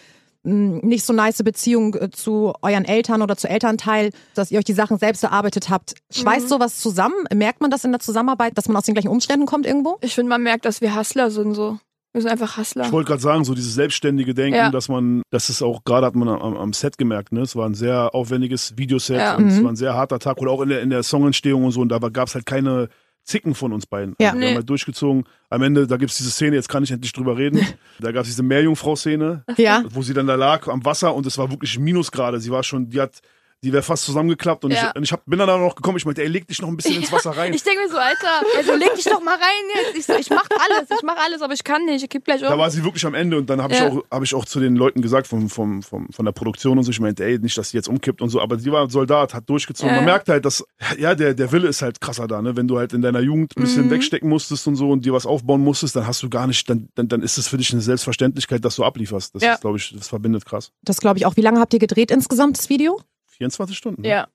[0.43, 4.65] mh, nicht so nice Beziehung äh, zu euren Eltern oder zu Elternteil, dass ihr euch
[4.65, 5.95] die Sachen selbst erarbeitet habt.
[6.11, 7.25] Schweißt sowas zusammen?
[7.33, 9.97] Merkt man das in der Zusammenarbeit, dass man aus den gleichen Umständen kommt irgendwo?
[10.01, 11.77] Ich finde, man merkt, dass wir Hustler sind so.
[12.13, 12.85] Wir sind einfach Hustler.
[12.85, 14.69] Ich wollte gerade sagen, so dieses selbstständige Denken, Ja.
[14.69, 17.41] dass man, das ist auch gerade hat man am, am Set gemerkt, ne?
[17.41, 19.35] Es war ein sehr aufwendiges Videoset Ja.
[19.37, 19.63] und es Mhm.
[19.63, 21.89] war ein sehr harter Tag oder auch in der, in der Songentstehung und so und
[21.89, 22.89] da gab es halt keine
[23.23, 24.15] Zicken von uns beiden.
[24.19, 24.29] Ja.
[24.29, 24.47] Also wir Nee.
[24.51, 25.23] haben halt durchgezogen.
[25.49, 27.59] Am Ende, da gibt's diese Szene, jetzt kann ich endlich drüber reden.
[27.99, 29.83] Da gab's diese Meerjungfrau-Szene, Ja.
[29.89, 32.39] wo sie dann da lag am Wasser und es war wirklich Minusgrade.
[32.39, 33.21] Sie war schon, die hat,
[33.63, 34.89] die wäre fast zusammengeklappt und Ja.
[34.89, 35.97] ich, und ich hab, bin dann da noch gekommen.
[35.97, 37.53] Ich meinte, ey, leg dich noch ein bisschen ins Wasser rein.
[37.53, 39.97] Ich denke mir so, Alter, also leg dich doch mal rein jetzt.
[39.99, 42.03] Ich so, ich mach alles, ich mach alles, aber ich kann nicht.
[42.03, 42.59] Ich kipp gleich Da um.
[42.59, 43.87] war sie wirklich am Ende und dann habe Ja.
[43.87, 46.77] ich, auch hab ich auch zu den Leuten gesagt vom, vom, vom, von der Produktion
[46.77, 48.89] und so, ich meinte, ey, nicht, dass sie jetzt umkippt und so, aber sie war
[48.89, 49.89] Soldat, hat durchgezogen.
[49.93, 50.13] Ja, Man ja.
[50.13, 50.63] merkt halt, dass,
[50.97, 52.55] ja, der, der Wille ist halt krasser da, ne?
[52.57, 53.91] Wenn du halt in deiner Jugend ein bisschen Mhm.
[53.91, 56.89] wegstecken musstest und so und dir was aufbauen musstest, dann hast du gar nicht, dann,
[56.95, 59.35] dann, dann ist es für dich eine Selbstverständlichkeit, dass du ablieferst.
[59.35, 59.53] Das Ja.
[59.53, 60.71] ist, glaube ich, das verbindet krass.
[60.81, 61.35] Das glaube ich auch.
[61.37, 62.99] Wie lange habt ihr gedreht insgesamt, das Video?
[63.41, 64.01] 24 Stunden.
[64.03, 64.07] ne?
[64.07, 64.27] Ja.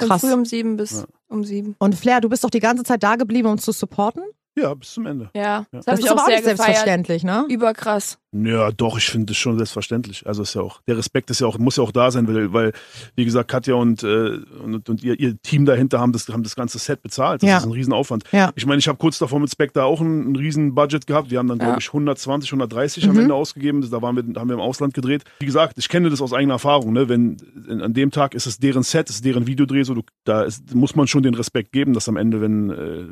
[0.00, 0.20] Von Krass.
[0.22, 1.04] früh um sieben bis Ja.
[1.28, 1.74] um sieben.
[1.78, 4.22] Und Flair, du bist doch die ganze Zeit da geblieben, um zu supporten?
[4.58, 5.30] Ja, bis zum Ende.
[5.34, 5.66] Ja, Ja.
[5.70, 6.58] das, Das ist aber auch auch sehr nicht gefeiert.
[6.58, 7.44] selbstverständlich, ne?
[7.48, 8.18] Überkrass.
[8.44, 10.26] Ja, doch, ich finde das schon selbstverständlich.
[10.26, 12.52] Also ist ja auch, der Respekt ist ja auch, muss ja auch da sein, weil,
[12.52, 12.72] weil
[13.14, 16.56] wie gesagt, Katja und, äh, und, und ihr, ihr Team dahinter haben das, haben das
[16.56, 17.42] ganze Set bezahlt.
[17.42, 17.58] Das Ja.
[17.58, 18.24] ist ein Riesenaufwand.
[18.32, 18.52] Ja.
[18.56, 21.30] Ich meine, ich habe kurz davor mit Spectre auch ein, ein riesen Budget gehabt.
[21.30, 21.78] Wir haben dann, glaube Ja.
[21.78, 23.22] ich, 120, 130 am Mhm.
[23.22, 23.88] Ende ausgegeben.
[23.90, 25.24] Da waren wir, haben wir im Ausland gedreht.
[25.40, 26.92] Wie gesagt, ich kenne das aus eigener Erfahrung.
[26.92, 27.08] Ne?
[27.08, 27.36] Wenn
[27.68, 30.74] in, an dem Tag ist es deren Set, ist deren Videodreh, so du, da ist,
[30.74, 33.04] muss man schon den Respekt geben, dass am Ende, wenn äh,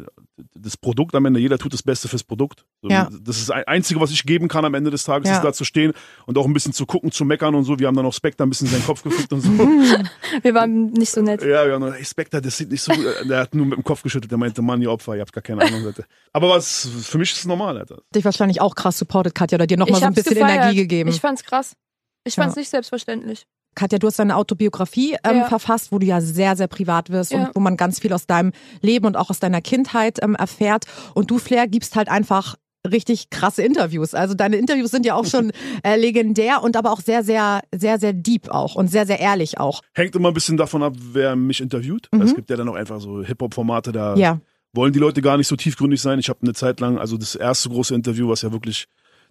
[0.55, 2.65] das Produkt am Ende, jeder tut das Beste fürs Produkt.
[2.83, 3.09] So, Ja.
[3.23, 5.37] Das ist das Einzige, was ich geben kann am Ende des Tages, Ja.
[5.37, 5.93] ist da zu stehen
[6.27, 7.79] und auch ein bisschen zu gucken, zu meckern und so.
[7.79, 9.51] Wir haben dann auch Spectre ein bisschen seinen Kopf gefickt und so.
[10.43, 11.43] Wir waren nicht so nett.
[11.43, 13.05] Ja, wir haben gesagt, hey Spectre, das sieht nicht so gut.
[13.29, 15.43] Der hat nur mit dem Kopf geschüttelt, der meinte, Mann, ihr Opfer, ihr habt gar
[15.43, 15.85] keine Ahnung.
[15.87, 16.05] Alter.
[16.33, 17.99] Aber was, für mich ist es normal, Alter.
[18.15, 20.63] Dich wahrscheinlich auch krass supportet, Katja, oder dir nochmal so ein bisschen gefeiert.
[20.63, 21.11] Energie gegeben.
[21.11, 21.75] Ich fand's krass.
[22.25, 22.43] Ich Ja.
[22.43, 23.47] fand's nicht selbstverständlich.
[23.77, 25.45] Katja, du hast deine Autobiografie ähm, Ja.
[25.47, 27.39] verfasst, wo du ja sehr, sehr privat wirst Ja.
[27.47, 30.85] und wo man ganz viel aus deinem Leben und auch aus deiner Kindheit ähm, erfährt.
[31.15, 32.55] Und du, Flair, gibst halt einfach
[32.91, 34.15] richtig krasse Interviews.
[34.15, 37.99] Also deine Interviews sind ja auch schon äh, legendär und aber auch sehr, sehr, sehr,
[37.99, 39.81] sehr deep auch und sehr, sehr ehrlich auch.
[39.95, 42.09] Hängt immer ein bisschen davon ab, wer mich interviewt.
[42.13, 42.23] Mhm.
[42.23, 44.41] Es gibt ja dann auch einfach so Hip-Hop-Formate, da Ja.
[44.73, 46.19] wollen die Leute gar nicht so tiefgründig sein.
[46.19, 48.87] Ich habe eine Zeit lang, also das erste große Interview, was ja wirklich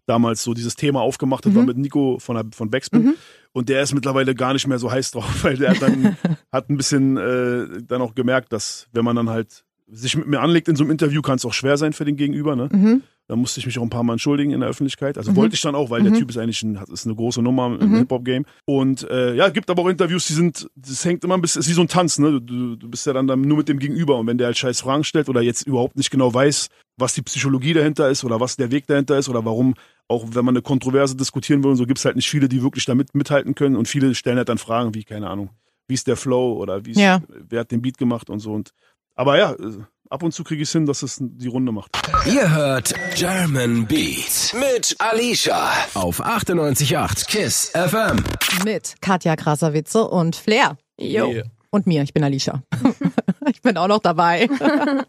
[0.05, 1.57] damals so dieses Thema aufgemacht hat, Mhm.
[1.57, 3.03] war mit Nico von, der- von Backspin.
[3.03, 3.13] Mhm.
[3.53, 6.17] Und der ist mittlerweile gar nicht mehr so heiß drauf, weil der hat dann
[6.51, 9.63] hat ein bisschen äh, dann auch gemerkt, dass wenn man dann halt
[9.95, 12.15] sich mit mir anlegt in so einem Interview, kann es auch schwer sein für den
[12.17, 12.55] Gegenüber.
[12.55, 12.67] Ne?
[12.71, 13.03] Mhm.
[13.27, 15.17] Da musste ich mich auch ein paar Mal entschuldigen in der Öffentlichkeit.
[15.17, 15.35] Also Mhm.
[15.37, 16.05] wollte ich dann auch, weil Mhm.
[16.05, 17.95] der Typ ist eigentlich ein, ist eine große Nummer im Mhm.
[17.99, 18.45] Hip-Hop-Game.
[18.65, 21.69] Und äh, ja, gibt aber auch Interviews, die sind, das hängt immer ein bisschen, ist
[21.69, 22.41] wie so ein Tanz, ne?
[22.41, 24.17] Du, du bist ja dann, dann nur mit dem Gegenüber.
[24.17, 27.21] Und wenn der halt scheiß Fragen stellt oder jetzt überhaupt nicht genau weiß, was die
[27.21, 29.73] Psychologie dahinter ist oder was der Weg dahinter ist oder warum,
[30.09, 32.85] auch wenn man eine Kontroverse diskutieren will und so, gibt's halt nicht viele, die wirklich
[32.85, 33.75] damit mithalten können.
[33.77, 35.49] Und viele stellen halt dann Fragen wie, keine Ahnung,
[35.87, 37.21] wie ist der Flow oder wie ist, Ja.
[37.49, 38.51] wer hat den Beat gemacht und so.
[38.53, 38.71] Und
[39.15, 41.91] aber ja, äh, ab und zu kriege ich hin, dass es die Runde macht.
[42.25, 48.23] Ihr hört German Beat mit Alicia auf 98.8 KISS FM.
[48.63, 50.77] Mit Katja Krasavice und Flair.
[50.99, 51.27] Jo.
[51.27, 51.43] Yeah.
[51.71, 52.61] Und mir, ich bin Alicia.
[53.49, 54.47] ich bin auch noch dabei.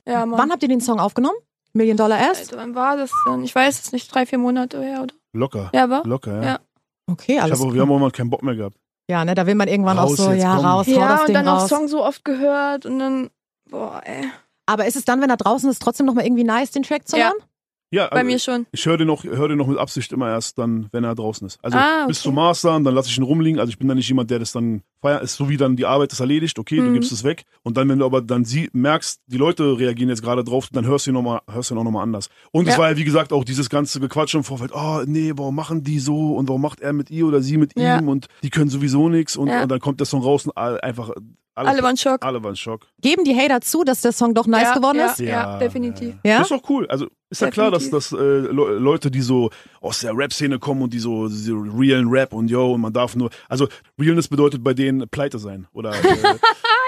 [0.07, 0.39] Ja, Mann.
[0.39, 1.37] Wann habt ihr den Song aufgenommen?
[1.73, 2.39] Million Dollar Ass?
[2.41, 3.43] Alter, wann war das denn?
[3.43, 5.15] Ich weiß es nicht, drei, vier Monate her, oder?
[5.33, 5.71] Locker.
[5.75, 6.07] Ja, war?
[6.07, 6.43] Locker, ja.
[6.45, 6.59] Ja.
[7.11, 8.77] Okay, Ich alles hab auch, wir haben auch mal keinen Bock mehr gehabt.
[9.11, 10.65] Ja, ne, da will man irgendwann Raus auch so, ja, komm.
[10.65, 11.69] raus, hau Ja, das und Ding dann auch raus.
[11.69, 13.31] Song so oft gehört und dann,
[13.71, 14.29] boah, ey.
[14.67, 17.17] Aber ist es dann, wenn er draußen ist, trotzdem nochmal irgendwie nice, den Track zu
[17.19, 17.27] Ja.
[17.27, 17.37] hören?
[17.91, 18.67] Ja, Bei also mir schon.
[18.73, 21.47] ich höre den, noch, hör den noch mit Absicht immer erst dann, wenn er draußen
[21.47, 21.61] ist.
[21.63, 22.25] Also Ah, bis okay.
[22.25, 23.61] zum Master, dann lasse ich ihn rumliegen.
[23.61, 25.23] Also ich bin dann nicht jemand, der das dann feiert.
[25.23, 26.95] Ist so wie dann die Arbeit ist erledigt, okay, du Mhm.
[26.95, 27.45] gibst es weg.
[27.63, 30.85] Und dann, wenn du aber dann sie, merkst, die Leute reagieren jetzt gerade drauf, dann
[30.87, 32.31] hörst du ihn, noch mal, hörst du ihn auch nochmal anders.
[32.51, 32.81] Und es Ja.
[32.81, 34.73] war ja, wie gesagt, auch dieses ganze Gequatsch im Vorfeld.
[34.75, 36.35] Oh, nee, warum machen die so?
[36.35, 37.99] Und warum macht er mit ihr oder sie mit Ja.
[38.01, 38.09] ihm?
[38.09, 39.37] Und die können sowieso nichts.
[39.37, 39.63] Und, Ja.
[39.63, 41.11] und dann kommt der Song raus und einfach
[41.55, 42.25] alle, Alle waren Schock.
[42.25, 42.87] alle waren Schock.
[43.01, 45.21] Geben die Hater zu, dass der Song doch nice ja, geworden ja, ist?
[45.21, 46.15] Ja, definitiv.
[46.25, 46.39] Ja?
[46.39, 46.87] Das ist doch cool.
[46.89, 50.83] Also Ist ja klar, dass, dass äh, Le- Leute, die so aus der Rap-Szene kommen
[50.83, 53.69] und die so diese realen Rap und yo, und man darf nur, also
[54.01, 56.35] Realness bedeutet bei denen pleite sein oder äh,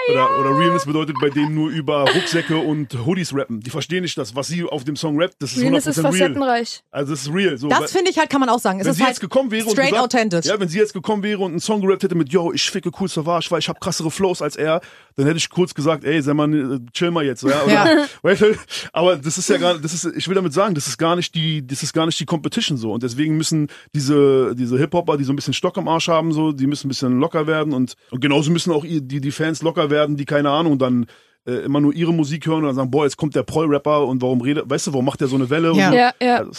[0.09, 3.59] oder, oder Realness bedeutet bei denen nur über Rucksäcke und Hoodies rappen.
[3.59, 5.97] Die verstehen nicht das, was sie auf dem Song rappt, das ist 100% Realness ist
[5.99, 6.11] real.
[6.11, 6.83] facettenreich.
[6.91, 7.57] Also das ist real.
[7.57, 8.79] So, Das finde ich halt, kann man auch sagen.
[8.79, 10.45] Es wenn ist sie halt jetzt gekommen wäre und straight gesagt, authentisch.
[10.45, 12.89] ja, wenn sie jetzt gekommen wäre und einen Song gerappt hätte mit Yo, ich ficke
[12.99, 14.81] cool Savage, weil ich habe krassere Flows als er,
[15.15, 17.63] dann hätte ich kurz gesagt, ey, sei mal, äh, chill mal jetzt, ja.
[17.63, 18.07] Oder, Ja.
[18.93, 21.33] Aber das ist ja gar, das ist, ich will damit sagen, das ist gar nicht
[21.35, 25.17] die, das ist gar nicht die Competition so und deswegen müssen diese diese Hip Hopper,
[25.17, 27.73] die so ein bisschen Stock im Arsch haben, so, die müssen ein bisschen locker werden
[27.73, 31.07] und, und genauso müssen auch die die Fans locker werden, die keine Ahnung dann
[31.45, 34.21] äh, immer nur ihre Musik hören und dann sagen, boah, jetzt kommt der Proll-Rapper und
[34.21, 35.71] warum redet, weißt du, warum macht der so eine Welle?
[35.73, 35.91] Ja.
[35.93, 36.37] Ja, ja.
[36.37, 36.51] Also,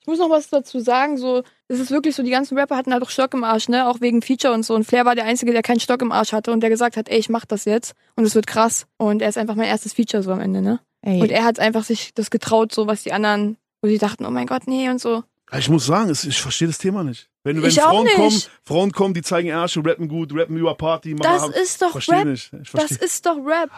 [0.00, 2.92] Ich muss noch was dazu sagen, so, es ist wirklich so, die ganzen Rapper hatten
[2.92, 4.74] halt auch Stock im Arsch, ne, auch wegen Feature und so.
[4.74, 7.08] Und Flair war der Einzige, der keinen Stock im Arsch hatte und der gesagt hat,
[7.08, 8.86] ey, ich mach das jetzt und es wird krass.
[8.98, 10.80] Und er ist einfach mein erstes Feature so am Ende, ne.
[11.00, 14.24] Ey, Und er hat einfach sich das getraut, so was die anderen, wo sie dachten,
[14.26, 15.24] oh mein Gott, nee und so.
[15.56, 17.28] Ich muss sagen, ich verstehe das Thema nicht.
[17.46, 18.16] Wenn, wenn Ich auch Frauen nicht.
[18.16, 21.90] kommen, Frauen kommen, die zeigen Ärsche, rappen gut, rappen über Party, machen Das ist doch
[21.92, 22.24] verstehe Rap.
[22.26, 22.50] nicht.
[22.62, 23.68] Ich Das ist doch Rap.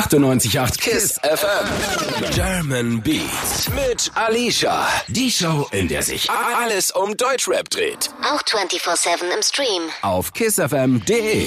[0.00, 2.30] 98.8 KISS FM.
[2.34, 4.86] German Beats mit Alicia.
[5.08, 8.10] Die Show, in der sich alles um Deutschrap dreht.
[8.22, 9.82] Auch 24-7 im Stream.
[10.02, 11.46] Auf kissfm.de.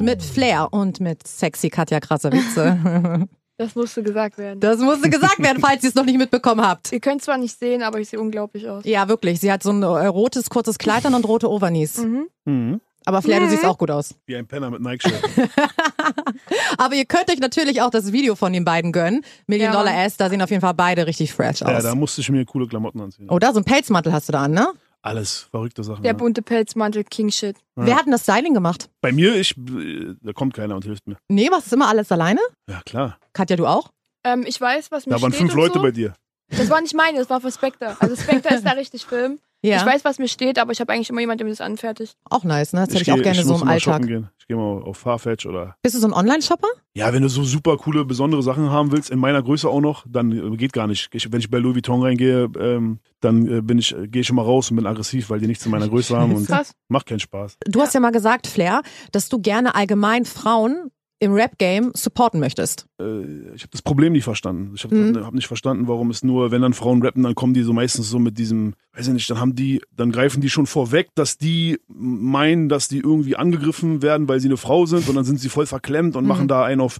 [0.00, 2.56] mit Flair und mit sexy Katja Krasavice.
[3.58, 4.60] Das musste gesagt werden.
[4.60, 6.90] Das musste gesagt werden, falls ihr es noch nicht mitbekommen habt.
[6.92, 8.84] Ihr könnt zwar nicht sehen, aber ich sehe unglaublich aus.
[8.84, 9.40] Ja, wirklich.
[9.40, 11.98] Sie hat so ein äh, rotes, kurzes Kleid an und rote Overknees.
[12.44, 12.80] Mhm.
[13.04, 14.14] Aber Flair, du siehst auch gut aus.
[14.26, 15.22] Wie ein Penner mit Nike-Shirt.
[16.78, 19.24] Aber ihr könnt euch natürlich auch das Video von den beiden gönnen.
[19.46, 19.78] Million Ja.
[19.78, 21.82] Dollar S, da sehen auf jeden Fall beide richtig fresh ja, aus.
[21.82, 23.26] da musste ich mir coole Klamotten anziehen.
[23.28, 24.68] oh, da so ein Pelzmantel hast du da an, ne?
[25.02, 26.02] Alles verrückte Sachen.
[26.02, 26.16] Der ja.
[26.16, 27.56] bunte Pelzmantel, King Shit.
[27.74, 28.88] Wer hat denn das Styling gemacht?
[29.00, 31.16] Bei mir, ich, äh, da kommt keiner und hilft mir.
[31.28, 32.40] Nee, machst du immer alles alleine?
[32.68, 33.18] Ja, klar.
[33.32, 33.90] Katja, du auch?
[34.24, 35.82] Ähm, ich weiß, was mir Da waren steht fünf und Leute so.
[35.82, 36.14] bei dir.
[36.50, 37.96] Das war nicht meine, das war für Spectre.
[38.00, 39.38] Also Spectre ist da richtig Film.
[39.64, 39.76] Ja.
[39.76, 42.16] Ich weiß, was mir steht, aber ich habe eigentlich immer jemanden, der mir das anfertigt.
[42.28, 42.80] Auch nice, ne?
[42.80, 43.94] Das hätte ich, auch gerne so muss im mal Alltag.
[43.94, 44.28] shoppen gehen.
[44.40, 45.76] Ich gehe mal auf Farfetch oder.
[45.82, 46.66] Bist du so ein Online-Shopper?
[46.94, 50.04] Ja, wenn du so super coole, besondere Sachen haben willst, in meiner Größe auch noch,
[50.08, 51.10] dann äh, geht gar nicht.
[51.12, 54.26] Ich, wenn ich bei Louis Vuitton reingehe, ähm, dann äh, bin ich, äh, gehe ich
[54.26, 56.72] schon mal raus und bin aggressiv, weil die nichts in meiner Größe haben und Krass.
[56.88, 57.56] macht keinen Spaß.
[57.64, 60.90] Du hast ja mal gesagt, Flair, dass du gerne allgemein Frauen
[61.22, 62.86] im Rap-Game supporten möchtest.
[63.00, 63.20] Äh,
[63.54, 64.72] ich habe das Problem nicht verstanden.
[64.74, 65.24] Ich habe Mhm.
[65.24, 68.10] hab nicht verstanden, warum es nur, wenn dann Frauen rappen, dann kommen die so meistens
[68.10, 71.38] so mit diesem, weiß ich nicht, dann haben die, dann greifen die schon vorweg, dass
[71.38, 75.38] die meinen, dass die irgendwie angegriffen werden, weil sie eine Frau sind und dann sind
[75.38, 76.98] sie voll verklemmt und machen da einen auf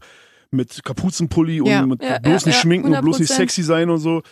[0.52, 1.84] mit Kapuzenpulli und Ja.
[1.84, 3.36] mit Ja, bloß ja, nicht schminken und bloß nicht 100%.
[3.36, 4.22] sexy sein und so.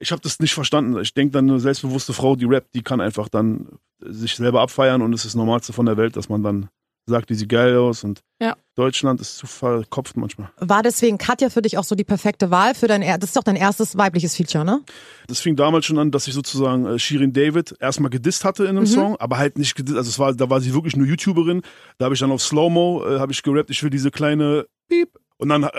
[0.00, 0.98] Ich habe das nicht verstanden.
[1.00, 3.68] Ich denke dann eine selbstbewusste Frau, die rappt, die kann einfach dann
[4.00, 6.68] sich selber abfeiern und es ist das Normalste von der Welt, dass man dann
[7.08, 8.56] sagt, die sieht geil aus und Ja.
[8.76, 10.50] Deutschland ist zu verkopft manchmal.
[10.58, 13.42] War deswegen Katja für dich auch so die perfekte Wahl für dein, das ist doch
[13.42, 14.80] dein erstes weibliches Feature, ne?
[15.26, 18.70] Das fing damals schon an, dass ich sozusagen äh, Shirin David erstmal gedisst hatte in
[18.76, 21.62] einem Song, aber halt nicht gedisst, also es war, da war sie wirklich nur YouTuberin.
[21.98, 25.10] Da habe ich dann auf Slow-Mo, äh, habe ich gerappt, ich will diese kleine Piep.
[25.40, 25.70] Und dann äh,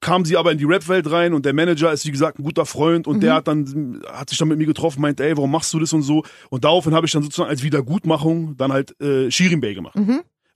[0.00, 2.64] kam sie aber in die Rap-Welt rein und der Manager ist wie gesagt ein guter
[2.64, 5.72] Freund und der hat dann hat sich dann mit mir getroffen, meinte, ey, warum machst
[5.74, 6.22] du das und so?
[6.48, 9.96] Und daraufhin habe ich dann sozusagen als Wiedergutmachung dann halt äh, Shirin Bay gemacht.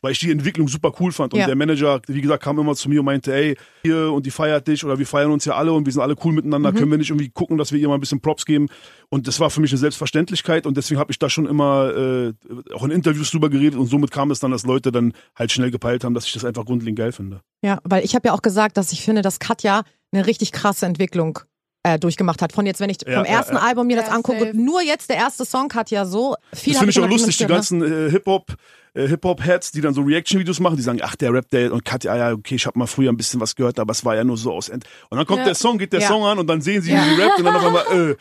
[0.04, 1.32] Weil ich die Entwicklung super cool fand.
[1.32, 1.46] Und Ja.
[1.46, 4.68] der Manager, wie gesagt, kam immer zu mir und meinte, ey, hier und die feiert
[4.68, 6.72] dich oder wir feiern uns ja alle und wir sind alle cool miteinander.
[6.74, 8.68] Können wir nicht irgendwie gucken, dass wir ihr mal ein bisschen Props geben?
[9.08, 12.32] Und das war für mich eine Selbstverständlichkeit und deswegen habe ich da schon immer äh,
[12.74, 15.70] auch in Interviews drüber geredet und somit kam es dann, dass Leute dann halt schnell
[15.70, 17.40] gepeilt haben, dass ich das einfach grundlegend geil finde.
[17.62, 20.84] Ja, weil ich habe ja auch gesagt, dass ich finde, dass Katja eine richtig krasse
[20.84, 21.38] Entwicklung
[21.84, 22.52] äh, durchmacht hat.
[22.52, 23.60] Von jetzt, wenn ich Ja, vom ja, ersten ja.
[23.62, 24.56] Album mir das Ja, angucke, safe.
[24.56, 27.48] nur jetzt der erste Song, Katja, so viel Das finde ich auch lustig, die ne?
[27.48, 28.54] ganzen äh, Hip-Hop,
[28.94, 32.16] äh, Hip-Hop-Heads, die dann so Reaction-Videos machen, die sagen, ach, der Rap, der und Katja,
[32.16, 34.36] ja, okay, ich habe mal früher ein bisschen was gehört, aber es war ja nur
[34.36, 34.84] so aus End.
[35.10, 35.44] Und dann kommt Ja.
[35.44, 36.08] der Song, geht der Ja.
[36.08, 38.16] Song an und dann sehen sie, wie sie rappt und dann auf einmal, äh,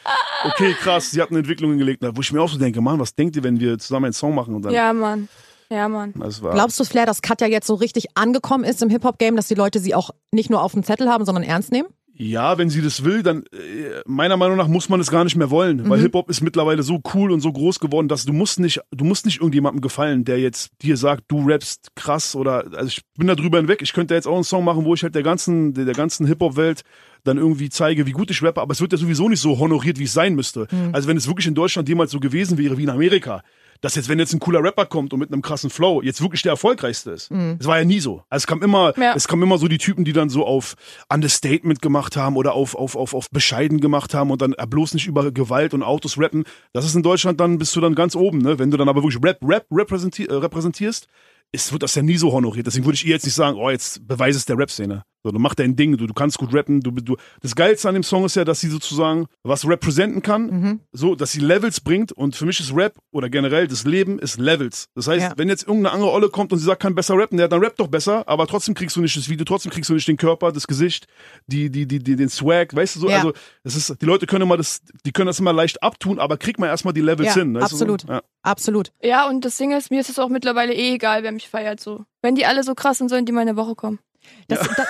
[0.47, 2.04] okay, krass, sie hat eine Entwicklung hingelegt.
[2.15, 4.36] Wo ich mir auch so denke, Mann, was denkt ihr, wenn wir zusammen einen Song
[4.36, 4.56] machen?
[4.56, 5.30] Und dann, Ja, Mann.
[5.69, 6.13] Ja, Mann.
[6.17, 9.47] das war, Glaubst du, Flair, dass Katja jetzt so richtig angekommen ist im Hip-Hop-Game, dass
[9.47, 11.88] die Leute sie auch nicht nur auf dem Zettel haben, sondern ernst nehmen?
[12.15, 15.36] Ja, wenn sie das will, dann äh, meiner Meinung nach muss man es gar nicht
[15.36, 18.34] mehr wollen, weil Hip Hop ist mittlerweile so cool und so groß geworden, dass du
[18.34, 22.65] musst nicht, du musst nicht irgendjemandem gefallen, der jetzt dir sagt, du rappst krass oder
[22.73, 23.82] also ich bin da drüber hinweg.
[23.82, 26.28] Ich könnte jetzt auch einen Song machen, wo ich halt der ganzen der, der ganzen
[26.28, 26.84] Hip Hop Welt
[27.23, 29.97] dann irgendwie zeige, wie gut ich rappe, aber es wird ja sowieso nicht so honoriert,
[29.97, 30.67] wie es sein müsste.
[30.91, 33.41] Also wenn es wirklich in Deutschland jemals so gewesen wäre wie in Amerika,
[33.84, 36.41] dass jetzt, wenn jetzt ein cooler Rapper kommt und mit einem krassen Flow jetzt wirklich
[36.41, 37.30] der erfolgreichste ist.
[37.32, 38.24] Das war ja nie so.
[38.30, 39.13] Also es kam immer, Ja.
[39.13, 40.76] es kamen immer so die Typen, die dann so auf
[41.12, 44.93] Understatement gemacht haben oder auf, auf, auf, auf bescheiden gemacht haben und dann äh, bloß
[44.93, 46.46] nicht über Gewalt und Autos rappen.
[46.72, 48.58] Das ist in Deutschland dann, bist du dann ganz oben, ne?
[48.58, 51.08] Wenn du dann aber wirklich Rap, Rap repräsentier, äh, repräsentierst,
[51.52, 52.65] es wird das ja nie so honoriert.
[52.65, 55.04] Deswegen würde ich ihr jetzt nicht sagen, oh, jetzt beweis es der Rap-Szene.
[55.25, 56.81] So, du mach dein Ding, du, du kannst gut rappen.
[56.81, 60.43] Du, du, das Geilste an dem Song ist ja, dass sie sozusagen was representen kann,
[60.47, 60.79] Mhm.
[60.91, 62.12] so, dass sie Levels bringt.
[62.12, 64.89] Und für mich ist Rap oder generell das Leben ist Levels.
[64.95, 65.33] Das heißt, Ja.
[65.38, 67.77] wenn jetzt irgendeine andere Olle kommt und sie sagt, kann besser rappen, ja, dann rapp
[67.77, 70.51] doch besser, aber trotzdem kriegst du nicht das Video, trotzdem kriegst du nicht den Körper,
[70.51, 71.07] das Gesicht,
[71.47, 73.09] die, die, die, die den Swag, weißt du so?
[73.09, 73.17] Ja.
[73.17, 73.31] Also,
[73.63, 76.59] das ist, die Leute können immer das, die können das immer leicht abtun, aber krieg
[76.59, 77.53] mal erstmal die Levels Ja, hin.
[77.55, 78.01] weißt du absolut.
[78.01, 78.07] So?
[78.09, 78.21] Ja.
[78.41, 78.91] Absolut.
[79.01, 81.79] Ja, und das Ding ist, mir ist es auch mittlerweile eh egal, wer mich feiert.
[81.79, 82.03] So.
[82.21, 83.99] Wenn die alle so krass sind, sollen die meine Woche kommen.
[84.47, 84.69] Das, das,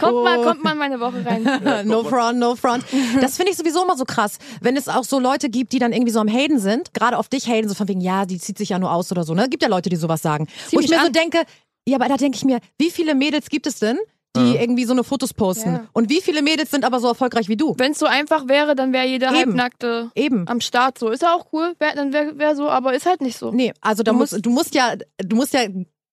[0.00, 0.24] Kommt Oh.
[0.24, 1.42] mal, kommt mal in meine Woche rein.
[1.86, 2.84] no front, no front.
[3.20, 5.92] Das finde ich sowieso immer so krass, wenn es auch so Leute gibt, die dann
[5.92, 8.58] irgendwie so am Haten sind, gerade auf dich haten, so von wegen, ja, die zieht
[8.58, 9.48] sich ja nur aus oder so, ne?
[9.48, 10.46] Gibt ja Leute, die sowas sagen.
[10.68, 11.12] Zieh Wo ich mir so an.
[11.12, 11.42] denke,
[11.86, 13.98] ja, aber da denke ich mir, wie viele Mädels gibt es denn,
[14.36, 15.72] die irgendwie so eine Fotos posten?
[15.72, 15.84] Ja.
[15.92, 17.74] Und wie viele Mädels sind aber so erfolgreich wie du?
[17.76, 19.36] Wenn es so einfach wäre, dann wäre jeder Eben.
[19.38, 20.46] Halbnackte Eben.
[20.46, 21.08] am Start so.
[21.08, 23.50] Ist ja auch cool, wär, dann wäre wär so, aber ist halt nicht so.
[23.50, 25.62] Nee, also da Du musst, musst- du musst ja, du musst ja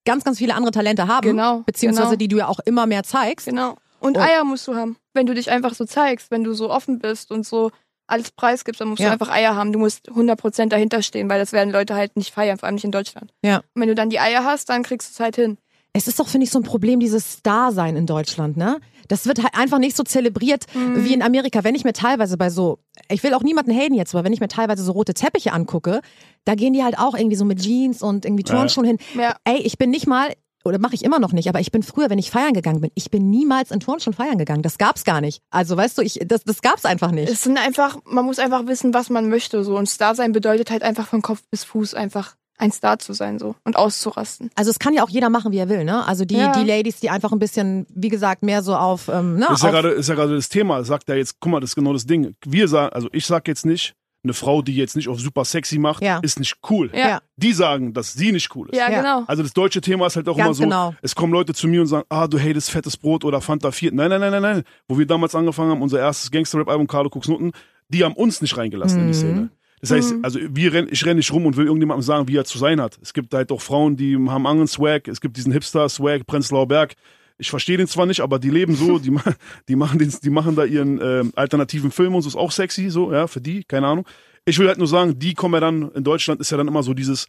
[0.06, 1.28] ganz, ganz viele andere Talente haben.
[1.28, 2.18] Genau, Beziehungsweise genau.
[2.18, 3.48] die du ja auch immer mehr zeigst.
[3.48, 3.76] Genau.
[4.00, 4.22] Und Oh.
[4.22, 4.98] Eier musst du haben.
[5.14, 7.72] Wenn du dich einfach so zeigst, wenn du so offen bist und so
[8.08, 9.08] alles preisgibst, dann musst Ja.
[9.08, 9.72] du einfach Eier haben.
[9.74, 12.84] Du musst 100% dahinter stehen, weil das werden Leute halt nicht feiern, vor allem nicht
[12.86, 13.34] in Deutschland.
[13.44, 13.58] Ja.
[13.74, 15.58] Und wenn du dann die Eier hast, dann kriegst du es halt hin.
[15.98, 18.80] Es ist doch, finde ich, so ein Problem, dieses Star-Sein in Deutschland, ne?
[19.08, 21.06] Das wird halt einfach nicht so zelebriert Mhm.
[21.06, 21.64] wie in Amerika.
[21.64, 24.42] Wenn ich mir teilweise bei so, ich will auch niemanden haten jetzt, aber wenn ich
[24.42, 26.02] mir teilweise so rote Teppiche angucke,
[26.44, 28.98] da gehen die halt auch irgendwie so mit Jeans und irgendwie Turnschuhen hin.
[29.18, 29.38] Ja.
[29.46, 30.34] Ey, ich bin nicht mal,
[30.66, 32.92] oder mache ich immer noch nicht, aber ich bin früher, wenn ich feiern gegangen bin,
[32.96, 34.64] ich bin niemals in Turnschuhen feiern gegangen.
[34.64, 35.40] Das gab's gar nicht.
[35.50, 37.30] Also, weißt du, ich, das, das gab's einfach nicht.
[37.32, 39.64] Es sind einfach, man muss einfach wissen, was man möchte.
[39.64, 39.78] So.
[39.78, 43.38] Und Star sein bedeutet halt einfach von Kopf bis Fuß einfach ein Star zu sein
[43.40, 44.50] so und auszurasten.
[44.56, 46.06] Also es kann ja auch jeder machen, wie er will, ne?
[46.08, 46.52] Also die, Ja.
[46.54, 49.48] die Ladies, die einfach ein bisschen, wie gesagt, mehr so auf, ähm, ne?
[49.52, 50.84] Ist ja auf, gerade, ist ja gerade das Thema.
[50.84, 52.36] Sagt er jetzt, guck mal, das ist genau das Ding.
[52.46, 55.78] Wir sagen, also ich sag jetzt nicht, eine Frau, die jetzt nicht auf super sexy
[55.78, 56.18] macht, Ja.
[56.24, 56.90] ist nicht cool.
[56.96, 57.20] Ja.
[57.38, 58.76] Die sagen, dass sie nicht cool ist.
[58.78, 58.98] Ja, Ja.
[59.02, 59.24] genau.
[59.28, 60.96] Also das deutsche Thema ist halt auch Ganz immer so, genau.
[61.04, 63.92] es kommen Leute zu mir und sagen, ah, du hatest fettes Brot oder Fanta 4.
[63.94, 64.64] Nein, nein, nein, nein, nein.
[64.88, 67.52] Wo wir damals angefangen haben, unser erstes Gangster-Rap-Album, Carlo Kuxnutten,
[67.90, 69.50] die haben uns nicht reingelassen in die Szene.
[69.88, 72.44] Das heißt, also wir renn, ich renne nicht rum und will irgendjemandem sagen, wie er
[72.44, 72.98] zu sein hat.
[73.04, 76.96] Es gibt halt auch Frauen, die haben Angeln Swag, es gibt diesen Hipster-Swag, Prenzlauer Berg.
[77.38, 79.16] Ich verstehe den zwar nicht, aber die leben so, die,
[79.68, 82.90] die, machen, den, die machen da ihren ähm, alternativen Film und so, ist auch sexy,
[82.90, 84.08] so, ja, für die, keine Ahnung.
[84.46, 86.82] Ich will halt nur sagen, die kommen ja dann, in Deutschland ist ja dann immer
[86.82, 87.28] so dieses,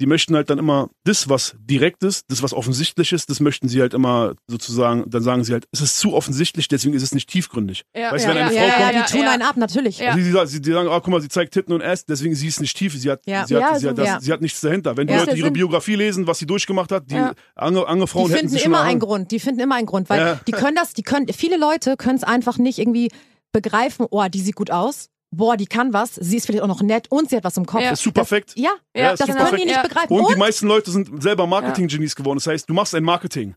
[0.00, 3.68] die möchten halt dann immer das, was direkt ist, das, was offensichtlich ist, das möchten
[3.68, 7.14] sie halt immer sozusagen, dann sagen sie halt, es ist zu offensichtlich, deswegen ist es
[7.14, 7.82] nicht tiefgründig.
[7.94, 9.30] Ja, weißt du, ja, wenn eine ja, Frau ja, kommt, ja, die tun ja.
[9.30, 9.98] einen ab, natürlich.
[9.98, 10.10] Ja.
[10.12, 12.46] also sie, sie, sie sagen, ah, guck mal, sie zeigt Titten und Ass, deswegen sie
[12.48, 13.46] ist nicht tief, sie hat, Ja.
[13.46, 14.20] sie hat, Ja, sie, hat so, das, ja.
[14.20, 14.96] sie hat nichts dahinter.
[14.96, 15.20] Wenn die Ja.
[15.20, 15.50] Leute ihre.
[15.52, 17.34] Biografie lesen, was sie durchgemacht hat, die Ja.
[17.54, 19.30] andere, andere Frauen Die hätten finden immer einen Grund.
[19.30, 20.40] Die finden immer einen Grund, weil Ja.
[20.46, 23.10] die können das, die können, viele Leute können es einfach nicht irgendwie
[23.52, 24.06] begreifen.
[24.10, 25.08] Oh, die sieht gut aus.
[25.34, 26.14] Boah, die kann was.
[26.16, 27.80] Sie ist vielleicht auch noch nett und sie hat was im Kopf.
[27.82, 27.90] Ja.
[27.92, 28.52] ist super perfekt.
[28.54, 29.64] Ja, Ja, das ist können super die perfekt.
[29.66, 29.82] nicht Ja.
[29.82, 30.12] begreifen.
[30.20, 32.36] Und, die meisten Leute sind selber Marketing-Genies geworden.
[32.38, 33.54] Das heißt, du machst ein Marketing.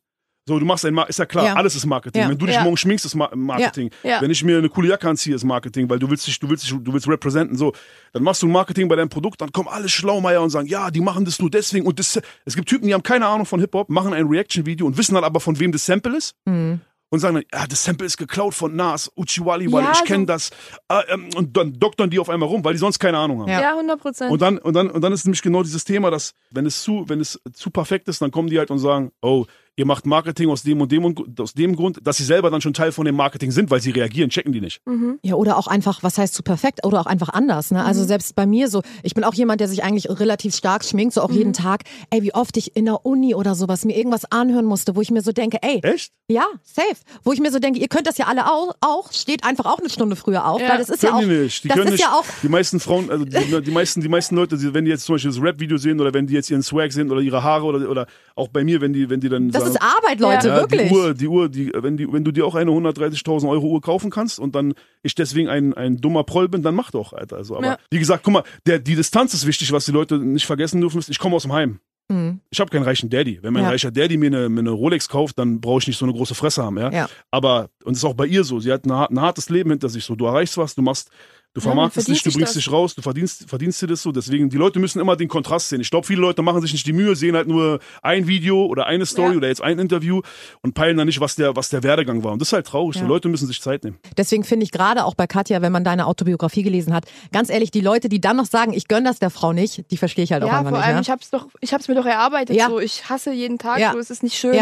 [0.47, 1.53] So, du machst ein, Ma ist ja klar, Ja.
[1.55, 2.21] alles ist Marketing.
[2.21, 2.29] Ja.
[2.29, 2.63] Wenn du dich Ja.
[2.63, 3.89] morgen schminkst, ist Ma Marketing.
[4.03, 4.21] Ja.
[4.21, 6.63] Wenn ich mir eine coole Jacke anziehe, ist Marketing, weil du willst dich, du willst
[6.63, 7.73] dich, du willst representen, so.
[8.13, 11.01] Dann machst du Marketing bei deinem Produkt, dann kommen alle Schlaumeier und sagen, ja, die
[11.01, 13.89] machen das nur deswegen und das, es gibt Typen, die haben keine Ahnung von Hip-Hop,
[13.89, 16.35] machen ein Reaction-Video und wissen dann aber, von wem das Sample ist.
[16.45, 16.79] Mhm.
[17.09, 20.05] Und sagen dann, ja, das Sample ist geklaut von Nas, Uchiwali, weil Ja, ich so-
[20.05, 20.49] kenne das.
[20.89, 23.49] Äh, ähm, und dann doktern die auf einmal rum, weil die sonst keine Ahnung haben.
[23.49, 23.61] Ja.
[23.61, 24.31] Ja, 100 Prozent.
[24.31, 27.05] Und dann, und dann, und dann ist nämlich genau dieses Thema, dass, wenn es zu,
[27.07, 29.45] wenn es zu perfekt ist, dann kommen die halt und sagen, oh,
[29.77, 32.61] ihr macht Marketing aus dem und dem und aus dem Grund, dass sie selber dann
[32.61, 34.81] schon Teil von dem Marketing sind, weil sie reagieren, checken die nicht.
[35.21, 36.85] Ja, oder auch einfach, was heißt zu perfekt?
[36.85, 37.71] Oder auch einfach anders.
[37.71, 37.83] Ne?
[37.83, 41.13] Also selbst bei mir so, ich bin auch jemand, der sich eigentlich relativ stark schminkt,
[41.13, 41.83] so auch jeden Tag.
[42.09, 45.11] Ey, wie oft ich in der Uni oder sowas mir irgendwas anhören musste, wo ich
[45.11, 46.11] mir so denke, ey, Echt?
[46.29, 46.95] ja, safe.
[47.23, 49.79] Wo ich mir so denke, ihr könnt das ja alle auch, auch steht einfach auch
[49.79, 50.69] eine Stunde früher auf, Ja.
[50.69, 51.63] weil das ist ja Können auch, die nicht.
[51.63, 52.01] Die das können ist nicht.
[52.03, 54.91] ja auch, die meisten Frauen, also die, die meisten, die meisten Leute, die, wenn die
[54.91, 57.43] jetzt zum Beispiel das Rap-Video sehen oder wenn die jetzt ihren Swag sehen oder ihre
[57.43, 60.19] Haare oder, oder auch bei mir, wenn die, wenn die dann das sagen, ist Arbeit,
[60.19, 60.89] Leute, Ja, wirklich.
[60.89, 63.81] Die Uhr, die Uhr, die, wenn, die, wenn du dir auch eine 130.000 Euro Uhr
[63.81, 67.37] kaufen kannst und dann ich deswegen ein, ein dummer Proll bin, dann mach doch, Alter.
[67.37, 67.77] Also, aber Ja.
[67.89, 70.99] wie gesagt, guck mal, der, die Distanz ist wichtig, was die Leute nicht vergessen dürfen.
[70.99, 71.79] Ist, ich komme aus dem Heim.
[72.09, 72.39] Mhm.
[72.51, 73.39] Ich habe keinen reichen Daddy.
[73.41, 73.69] Wenn mein Ja.
[73.69, 76.35] reicher Daddy mir eine, mir eine Rolex kauft, dann brauche ich nicht so eine große
[76.35, 76.91] Fresse haben, ja.
[76.91, 77.09] Ja.
[77.31, 79.89] Aber, und es ist auch bei ihr so, sie hat eine, ein hartes Leben hinter
[79.89, 80.03] sich.
[80.05, 81.09] So, du erreichst was, du machst,
[81.55, 82.63] du Ja, vermarktest dich, verdient du bringst das.
[82.63, 84.11] dich raus, du verdienst, verdienst dir das so.
[84.11, 85.81] Deswegen, die Leute müssen immer den Kontrast sehen.
[85.81, 88.85] Ich glaube, viele Leute machen sich nicht die Mühe, sehen halt nur ein Video oder
[88.85, 89.37] eine Story Ja.
[89.37, 90.21] oder jetzt ein Interview
[90.61, 92.33] und peilen dann nicht, was der, was der Werdegang war.
[92.33, 92.97] Und das ist halt traurig.
[92.97, 93.01] Ja.
[93.03, 93.97] So, Leute müssen sich Zeit nehmen.
[94.17, 97.71] Deswegen finde ich gerade auch bei Katja, wenn man deine Autobiografie gelesen hat, ganz ehrlich,
[97.71, 100.33] die Leute, die dann noch sagen, ich gönn das der Frau nicht, die verstehe ich
[100.33, 100.87] halt auch ja, einfach vor nicht.
[100.87, 101.01] allem, ne?
[101.01, 102.55] ich hab's doch, ich hab's mir doch erarbeitet.
[102.55, 102.67] Ja.
[102.67, 103.79] So, ich hasse jeden Tag.
[103.79, 103.93] Ja.
[103.93, 104.55] So, es ist nicht schön.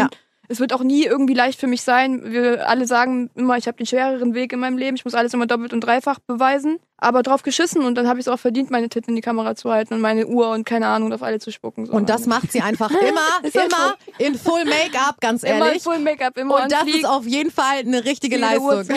[0.48, 2.22] Es wird auch nie irgendwie leicht für mich sein.
[2.24, 4.96] Wir alle sagen immer, ich habe den schwereren Weg in meinem Leben.
[4.96, 6.78] Ich muss alles immer doppelt und dreifach beweisen.
[6.96, 9.56] Aber drauf geschissen und dann habe ich es auch verdient, meine Titten in die Kamera
[9.56, 11.86] zu halten und meine Uhr und keine Ahnung auf alle zu spucken.
[11.86, 11.92] So.
[11.92, 15.82] Und das macht sie einfach immer, halt immer in Full Make-up, ganz immer ehrlich.
[15.82, 18.84] Full Make-up, immer Und das ist auf jeden Fall eine richtige Leistung.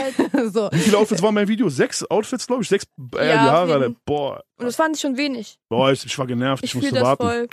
[0.54, 0.70] So.
[0.72, 1.68] Wie viele Outfits waren mein Video?
[1.70, 2.70] Sechs Outfits, glaube ich.
[2.70, 2.86] Sechs
[3.18, 3.90] äh, Ja, Alter.
[4.06, 4.44] Boah.
[4.58, 5.58] Und das fand ich schon wenig.
[5.68, 6.64] Boah, ich, ich war genervt.
[6.64, 7.24] Ich, Ich musste warten.
[7.24, 7.48] voll.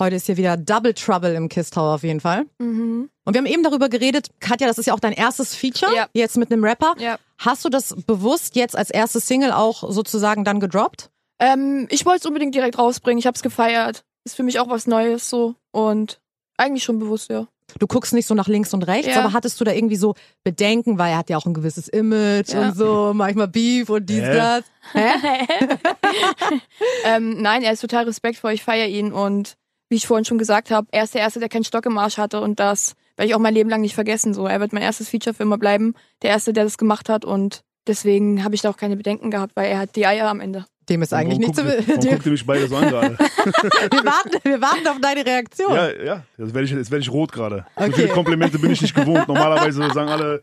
[0.00, 2.46] Heute ist hier wieder Double Trouble im Kiss Tower auf jeden Fall.
[2.58, 3.10] Mhm.
[3.24, 6.06] Und wir haben eben darüber geredet, Katja, das ist ja auch dein erstes Feature, Ja.
[6.12, 6.94] jetzt mit einem Rapper.
[6.98, 7.18] Ja.
[7.38, 11.10] Hast du das bewusst jetzt als erstes Single auch sozusagen dann gedroppt?
[11.40, 13.18] Ähm, ich wollte es unbedingt direkt rausbringen.
[13.18, 14.04] Ich habe es gefeiert.
[14.24, 15.54] Ist für mich auch was Neues so.
[15.72, 16.20] Und
[16.56, 17.46] eigentlich schon bewusst, ja.
[17.78, 19.20] Du guckst nicht so nach links und rechts, Ja.
[19.20, 22.48] aber hattest du da irgendwie so Bedenken, weil er hat ja auch ein gewisses Image
[22.54, 22.68] Ja.
[22.68, 24.34] und so, manchmal Beef und dies, Hä?
[24.36, 24.64] das.
[24.92, 25.08] Hä?
[27.04, 28.52] ähm, nein, er ist total respektvoll.
[28.52, 29.12] Ich feiere ihn.
[29.12, 29.56] Und
[29.88, 32.18] wie ich vorhin schon gesagt habe, er ist der Erste, der keinen Stock im Arsch
[32.18, 32.40] hatte.
[32.40, 34.34] Und das werde ich auch mein Leben lang nicht vergessen.
[34.34, 35.94] So, Er wird mein erstes Feature für immer bleiben.
[36.22, 37.24] Der Erste, der das gemacht hat.
[37.24, 40.40] Und deswegen habe ich da auch keine Bedenken gehabt, weil er hat die Eier am
[40.40, 40.66] Ende.
[40.88, 41.64] Dem ist eigentlich nicht zu...
[41.64, 43.18] warum guckt ihr mich beide so an gerade?
[43.18, 45.74] wir, warten, wir warten auf deine Reaktion.
[45.74, 46.22] ja, ja.
[46.38, 47.66] Jetzt werde ich, jetzt werd ich rot gerade.
[47.76, 47.92] So Okay.
[47.94, 49.28] viele Komplimente bin ich nicht gewohnt.
[49.28, 50.42] Normalerweise sagen alle,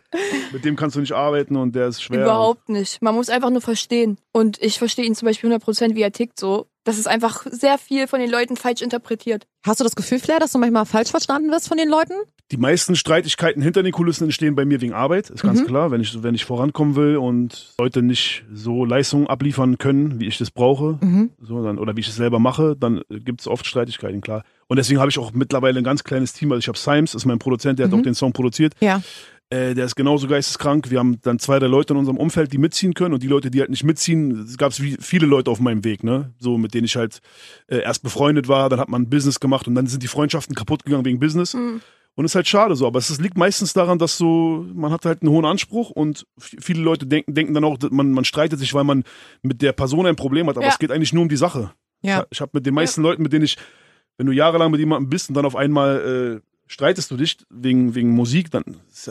[0.51, 2.23] mit dem kannst du nicht arbeiten und der ist schwer.
[2.23, 3.01] Überhaupt nicht.
[3.01, 4.17] Man muss einfach nur verstehen.
[4.31, 6.39] Und ich verstehe ihn zum Beispiel 100%, wie er tickt.
[6.39, 9.47] So, Das ist einfach sehr viel von den Leuten falsch interpretiert.
[9.65, 12.13] Hast du das Gefühl, Flair, dass du manchmal falsch verstanden wirst von den Leuten?
[12.51, 15.65] Die meisten Streitigkeiten hinter den Kulissen entstehen bei mir wegen Arbeit, ist ganz Mhm.
[15.65, 15.89] klar.
[15.89, 20.37] Wenn ich, wenn ich vorankommen will und Leute nicht so Leistungen abliefern können, wie ich
[20.37, 21.31] das brauche, Mhm.
[21.41, 24.43] so, dann, oder wie ich es selber mache, dann gibt es oft Streitigkeiten, klar.
[24.67, 26.51] Und deswegen habe ich auch mittlerweile ein ganz kleines Team.
[26.51, 27.91] Also ich habe Symes, das ist mein Produzent, der Mhm.
[27.93, 28.73] hat auch den Song produziert.
[28.79, 29.01] Ja.
[29.49, 30.91] Äh, der ist genauso geisteskrank.
[30.91, 33.13] Wir haben dann zwei, drei Leute in unserem Umfeld, die mitziehen können.
[33.15, 36.03] Und die Leute, die halt nicht mitziehen, es gab wie viele Leute auf meinem Weg,
[36.03, 36.33] ne?
[36.39, 37.19] So, mit denen ich halt
[37.67, 40.83] äh, erst befreundet war, dann hat man Business gemacht und dann sind die Freundschaften kaputt
[40.85, 41.53] gegangen wegen Business.
[41.55, 41.81] Mhm.
[42.17, 45.21] Und ist halt schade so, aber es liegt meistens daran, dass so, man hat halt
[45.21, 48.73] einen hohen Anspruch und viele Leute denken, denken dann auch, dass man, man streitet sich,
[48.73, 49.03] weil man
[49.41, 50.71] mit der Person ein Problem hat, aber Ja.
[50.71, 51.71] es geht eigentlich nur um die Sache.
[52.01, 52.25] Ja.
[52.29, 53.57] Ich, habe mit den meisten Leuten, mit denen ich,
[54.17, 57.95] wenn du jahrelang mit jemandem bist und dann auf einmal äh, streitest du dich wegen,
[57.95, 58.63] wegen Musik, dann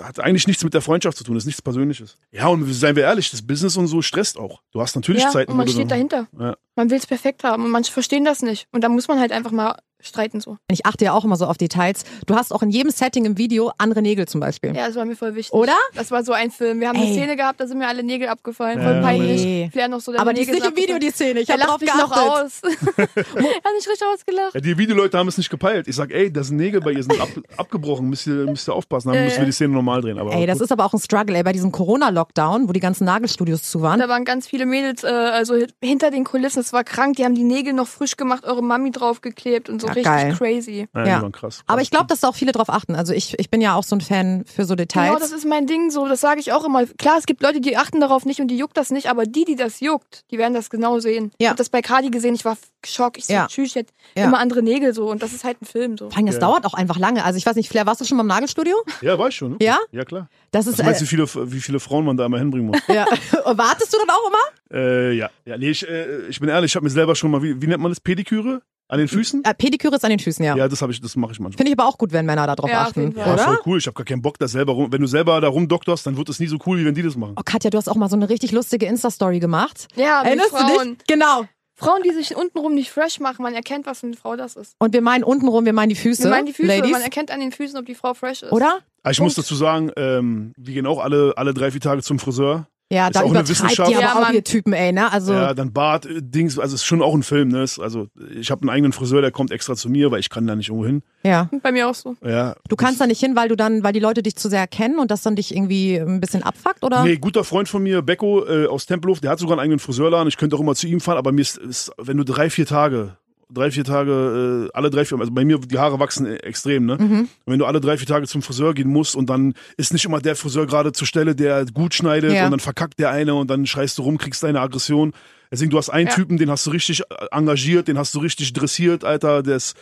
[0.03, 2.17] hat eigentlich nichts mit der Freundschaft zu tun, das ist nichts Persönliches.
[2.33, 4.63] Ja, und seien wir ehrlich, das Business und so stresst auch.
[4.73, 6.27] Du hast natürlich ja, Zeiten, und man steht dahinter.
[6.39, 6.57] Ja.
[6.75, 8.67] Man will es perfekt haben und manche verstehen das nicht.
[8.73, 10.59] Und da muss man halt einfach mal streiten so.
[10.71, 12.05] Ich achte ja auch immer so auf Details.
[12.27, 14.75] Du hast auch in jedem Setting im Video andere Nägel zum Beispiel.
[14.77, 15.53] Ja, das war mir voll wichtig.
[15.53, 15.75] Oder?
[15.95, 16.81] Das war so ein Film.
[16.81, 17.07] Wir haben Ey.
[17.07, 18.83] eine Szene gehabt, da sind mir alle Nägel abgefallen.
[18.83, 19.43] Voll peinlich.
[19.45, 19.71] nee.
[19.73, 21.41] Flair noch so deine Aber die ist Nägel nicht im Video, die Szene.
[21.41, 22.45] Ich hab lacht drauf mich noch geachtet.
[22.45, 22.61] aus.
[22.97, 24.55] er hat nicht richtig ausgelacht.
[24.55, 25.89] Ja, die Videoleute haben es nicht gepeilt.
[25.89, 28.75] Ich sag, ey, da sind Nägel bei ihr, sind ab, abgebrochen, müsst ihr, müsst ihr
[28.75, 29.47] aufpassen, dann Ja, müssen wir ja.
[29.47, 30.19] die Szene normal drehen.
[30.19, 30.65] Aber Ey, das gut.
[30.67, 33.99] ist aber auch ein Struggle, ey, bei diesem Corona-Lockdown, wo die ganzen Nagelstudios zu waren.
[34.01, 36.61] Da waren ganz viele Mädels, äh, also hinter den Kulissen.
[36.61, 37.17] Es war krank.
[37.17, 40.35] Die haben die Nägel noch frisch gemacht, eure Mami draufgeklebt und so Ja, richtig geil.
[40.37, 40.89] crazy.
[40.95, 41.31] ja, ja.
[41.31, 41.61] krass.
[41.67, 42.95] Aber ich glaube, dass da auch viele drauf achten.
[42.95, 45.21] Also ich, ich bin ja auch so ein Fan für so Genau, Details.
[45.21, 46.07] das ist mein Ding so.
[46.09, 46.85] Das sage ich auch immer.
[46.87, 49.45] Klar, es gibt Leute, die achten darauf nicht und die juckt das nicht, aber die,
[49.45, 51.31] die das juckt, die werden das genau sehen.
[51.39, 51.51] Ich Ja.
[51.51, 52.35] habe das bei Cardi gesehen.
[52.35, 53.17] Ich war geschockt.
[53.19, 53.47] Ich so, Ja.
[53.47, 54.25] tschüss, jetzt Ja.
[54.25, 56.11] immer andere Nägel so und das ist halt ein Film so.
[56.11, 56.41] Vor allem, das Ja.
[56.43, 57.25] dauert auch einfach lange.
[57.25, 58.75] Also ich weiß nicht, Flair, warst du schon mal im Nagelstudio?
[59.01, 59.53] Ja, war ich schon.
[59.53, 59.57] Ne?
[59.61, 59.79] Ja?
[59.93, 60.29] Ja, klar.
[60.55, 60.79] Das ist.
[60.79, 62.81] Was meinst du, Äh, wie viele, wie viele Frauen man da immer hinbringen muss?
[62.89, 63.07] ja.
[63.45, 64.79] Wartest du dann auch immer?
[64.81, 65.31] äh, ja.
[65.45, 67.67] ja nee, ich, äh, ich bin ehrlich, ich habe mir selber schon mal, wie, wie
[67.67, 68.63] nennt man das, Pediküre?
[68.87, 69.43] An den Füßen?
[69.45, 70.55] Äh, Pediküre ist an den Füßen, ja.
[70.57, 71.57] Ja, das, hab ich, das mache ich manchmal.
[71.57, 73.15] Finde ich aber auch gut, wenn Männer da drauf Ja, achten.
[73.17, 73.43] Ja, Oder?
[73.43, 73.79] voll cool.
[73.79, 74.93] Ich habe gar keinen Bock, das selber rum.
[74.93, 77.17] Wenn du selber da rumdoktorst, dann wird es nie so cool, wie wenn die das
[77.17, 77.35] machen.
[77.39, 79.89] Oh, Katja, du hast auch mal so eine richtig lustige Insta-Story gemacht.
[79.97, 80.99] Ja, mit Erinnerst du Frauen.
[80.99, 81.07] dich?
[81.07, 81.47] Genau.
[81.77, 84.77] Frauen, die sich untenrum nicht fresh machen, man erkennt, was für eine Frau das ist.
[84.79, 86.25] Und wir meinen untenrum, wir meinen die Füße.
[86.25, 86.93] Wir meinen die Füße, Ladies.
[86.93, 88.53] man erkennt an den Füßen, ob die Frau fresh ist.
[88.53, 88.81] Oder?
[89.05, 92.19] Aber ich muss dazu sagen, ähm, wir gehen auch alle, alle drei, vier Tage zum
[92.19, 92.67] Friseur.
[92.93, 93.91] Ja, Ist da auch eine Wissenschaft.
[93.91, 95.11] die aber Ja, auch ihr Typen, ey, ne?
[95.11, 97.63] Also, Ja, dann Bart, äh, Dings, also es ist schon auch ein Film, ne?
[97.63, 100.47] Ist- Also ich habe einen eigenen Friseur, der kommt extra zu mir, weil ich kann
[100.47, 101.03] da nicht irgendwo hin.
[101.25, 101.49] ja.
[101.63, 102.15] Bei mir auch so.
[102.23, 102.55] Ja.
[102.69, 104.99] Du kannst da nicht hin, weil du dann, weil die Leute dich zu sehr kennen
[104.99, 107.03] und das dann dich irgendwie ein bisschen abfuckt, oder?
[107.05, 110.29] Nee, guter Freund von mir, Becco äh, aus Tempelhof, der hat sogar einen eigenen Friseurladen.
[110.29, 112.67] Ich könnte auch immer zu ihm fahren, aber mir ist, ist wenn du drei, vier
[112.67, 113.17] Tage,
[113.51, 116.87] drei, vier Tage, äh, alle drei, vier, also bei mir, die Haare wachsen äh, extrem,
[116.87, 116.97] ne?
[116.97, 120.05] Und wenn du alle drei, vier Tage zum Friseur gehen musst und dann ist nicht
[120.05, 122.45] immer der Friseur gerade zur Stelle, der gut schneidet Ja.
[122.47, 125.13] und dann verkackt der eine und dann schreist du rum, kriegst deine Aggression.
[125.55, 126.15] Deswegen, du hast einen Ja.
[126.15, 129.77] Typen, den hast du richtig äh, engagiert, den hast du richtig dressiert, Alter, der ist,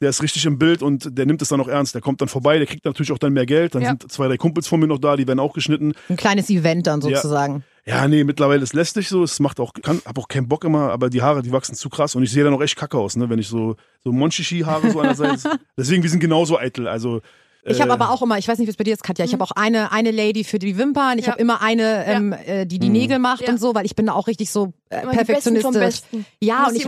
[0.00, 1.94] der ist richtig im Bild und der nimmt es dann auch ernst.
[1.94, 3.76] Der kommt dann vorbei, der kriegt natürlich auch dann mehr Geld.
[3.76, 3.88] Dann Ja.
[3.90, 5.92] sind zwei, drei Kumpels von mir noch da, die werden auch geschnitten.
[6.08, 7.16] Ein kleines Event dann Ja.
[7.18, 7.62] sozusagen.
[7.84, 9.22] Ja, nee, mittlerweile ist lästig so.
[9.24, 11.88] Es macht auch, kann, hab auch keinen Bock immer, aber die Haare, die wachsen zu
[11.88, 14.90] krass und ich sehe dann auch echt kacke aus, ne, wenn ich so, so Monchichi-Haare
[14.90, 15.44] so einerseits.
[15.76, 16.86] Deswegen, wir sind genauso eitel.
[16.88, 17.22] Also,
[17.64, 19.32] Ich habe aber auch immer, ich weiß nicht, wie es bei dir ist, Katja, ich
[19.32, 21.32] habe auch eine, eine Lady für die Wimpern, ich Ja.
[21.32, 23.50] habe immer eine, ähm, äh, die die Nägel macht Ja.
[23.50, 25.72] und so, weil ich bin da auch richtig so äh, perfektionistisch.
[25.74, 26.26] Besten.
[26.40, 26.86] Ja, und ich,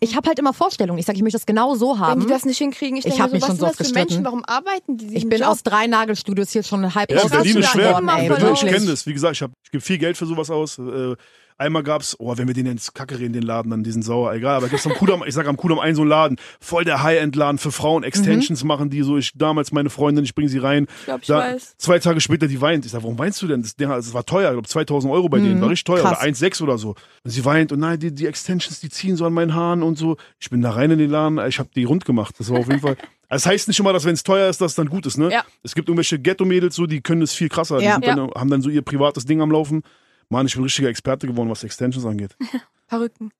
[0.00, 0.98] ich habe halt immer Vorstellungen.
[0.98, 2.20] Ich sage, ich möchte das genau so Wenn haben.
[2.22, 3.76] die das nicht hinkriegen, ich, Ich denke hab so, mich was schon sind so das
[3.76, 4.08] für gestritten.
[4.08, 5.48] Menschen, warum arbeiten die Ich bin Job?
[5.48, 7.92] aus drei Nagelstudios hier schon halb Ja, Ich Berlin ist schwer.
[7.92, 9.06] da immer Ich, kenne das.
[9.06, 10.78] Wie gesagt, ich, hab, ich gebe viel Geld für sowas aus.
[10.78, 11.14] Äh,
[11.58, 14.56] einmal gab's, oh, wenn wir den ins Kacke reden, den Laden, dann diesen sauer, egal.
[14.56, 17.58] Aber gibt's am Kudamm, ich sag am Kudamm ein so einen Laden, voll der High-End-Laden
[17.58, 19.16] für Frauen, Extensions machen die so.
[19.16, 20.86] Ich damals meine Freundin, ich bringe sie rein.
[21.00, 21.76] Ich glaube, ich Da, weiß.
[21.78, 22.84] zwei Tage später, die weint.
[22.84, 23.62] Ich sag, warum weinst du denn?
[23.62, 26.02] Das, das war teuer, ich glaube 2000 Euro bei denen, war richtig teuer.
[26.04, 26.08] Mhm.
[26.08, 26.18] krass.
[26.22, 26.94] Oder 1,6 oder so.
[27.24, 29.96] Und sie weint und nein, die, die Extensions, die ziehen so an meinen Haaren und
[29.98, 30.16] so.
[30.38, 32.34] Ich bin da rein in den Laden, ich habe die rund gemacht.
[32.38, 32.96] Das war auf jeden Fall.
[33.28, 35.32] Das heißt nicht immer, dass wenn es teuer ist, dass dann gut ist, ne?
[35.32, 35.44] Ja.
[35.64, 37.78] Es gibt irgendwelche Ghetto-Mädels so, die können das viel krasser.
[37.78, 37.98] Die Ja.
[37.98, 39.82] dann, haben dann so ihr privates Ding am Laufen.
[40.28, 42.36] Mann, ich bin richtiger Experte geworden, was Extensions angeht.
[42.88, 43.30] Perücken.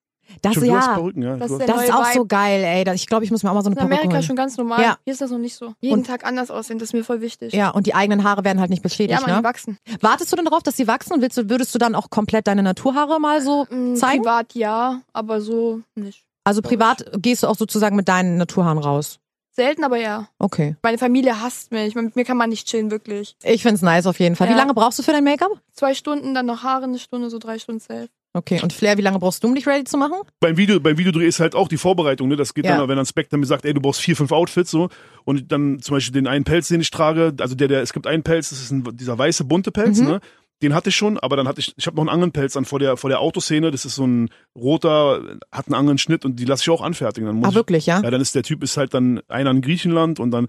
[0.42, 1.36] das Stimmt, ja, Perücken, ja.
[1.36, 2.26] Das das ist auch so Vibe.
[2.26, 2.94] geil, ey.
[2.94, 4.22] Ich glaube, ich muss mir auch mal so eine In Amerika Perücke holen.
[4.26, 4.82] schon ganz normal.
[4.82, 4.98] Ja.
[5.04, 5.74] Hier ist das noch nicht so.
[5.80, 7.52] Jeden Und- Tag anders aussehen, das ist mir voll wichtig.
[7.52, 9.44] Ja, und die eigenen Haare werden halt nicht Ja, beschädigt, die ne?
[9.44, 9.78] wachsen.
[10.00, 12.46] Wartest du denn darauf, dass sie wachsen und willst du, würdest du dann auch komplett
[12.48, 14.22] deine Naturhaare mal so Mm, zeigen?
[14.22, 16.24] Privat ja, aber so nicht.
[16.44, 19.18] Also privat gehst du auch sozusagen mit deinen Naturhaaren raus.
[19.56, 20.28] Selten, aber ja.
[20.38, 20.76] Okay.
[20.82, 21.94] Meine Familie hasst mich.
[21.94, 23.36] Mit mir kann man nicht chillen, wirklich.
[23.42, 24.48] Ich find's nice auf jeden Fall.
[24.48, 24.58] Wie Ja.
[24.58, 25.50] lange brauchst du für dein Make-up?
[25.72, 28.08] Zwei Stunden, dann noch Haare, eine Stunde, so drei Stunden safe.
[28.34, 28.60] Okay.
[28.62, 30.18] Und Flair, wie lange brauchst du, um dich ready zu machen?
[30.40, 32.36] beim Video, beim Videodreh ist halt auch die Vorbereitung, ne?
[32.36, 32.76] Das geht Ja.
[32.76, 34.90] dann, wenn dann Spectre mir sagt, ey, du brauchst vier, fünf Outfits, so.
[35.24, 38.06] Und dann zum Beispiel den einen Pelz, den ich trage, also der, der, es gibt
[38.06, 40.06] einen Pelz, das ist ein, dieser weiße, bunte Pelz, Mhm.
[40.06, 40.20] ne?
[40.62, 42.64] Den hatte ich schon, aber dann hatte ich, ich habe noch einen anderen Pelz an
[42.64, 46.36] vor der, vor der Autoszene, das ist so ein roter, hat einen anderen Schnitt und
[46.40, 47.26] die lasse ich auch anfertigen.
[47.26, 47.98] Dann muss Ah, wirklich, ja?
[47.98, 50.46] ich, ja, dann ist der Typ ist halt dann einer in Griechenland und dann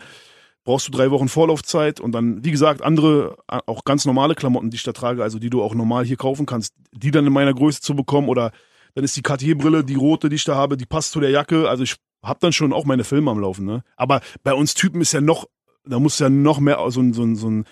[0.64, 4.76] brauchst du drei Wochen Vorlaufzeit und dann, wie gesagt, andere, auch ganz normale Klamotten, die
[4.76, 7.54] ich da trage, also die du auch normal hier kaufen kannst, die dann in meiner
[7.54, 8.52] Größe zu bekommen oder
[8.96, 11.70] dann ist die Cartier-Brille, die rote, die ich da habe, die passt zu der Jacke.
[11.70, 13.66] Also ich habe dann schon auch meine Filme am Laufen.
[13.66, 13.84] Ne?
[13.96, 15.46] Aber bei uns Typen ist ja noch,
[15.86, 17.66] da muss ja noch mehr so ein, so ein, so ein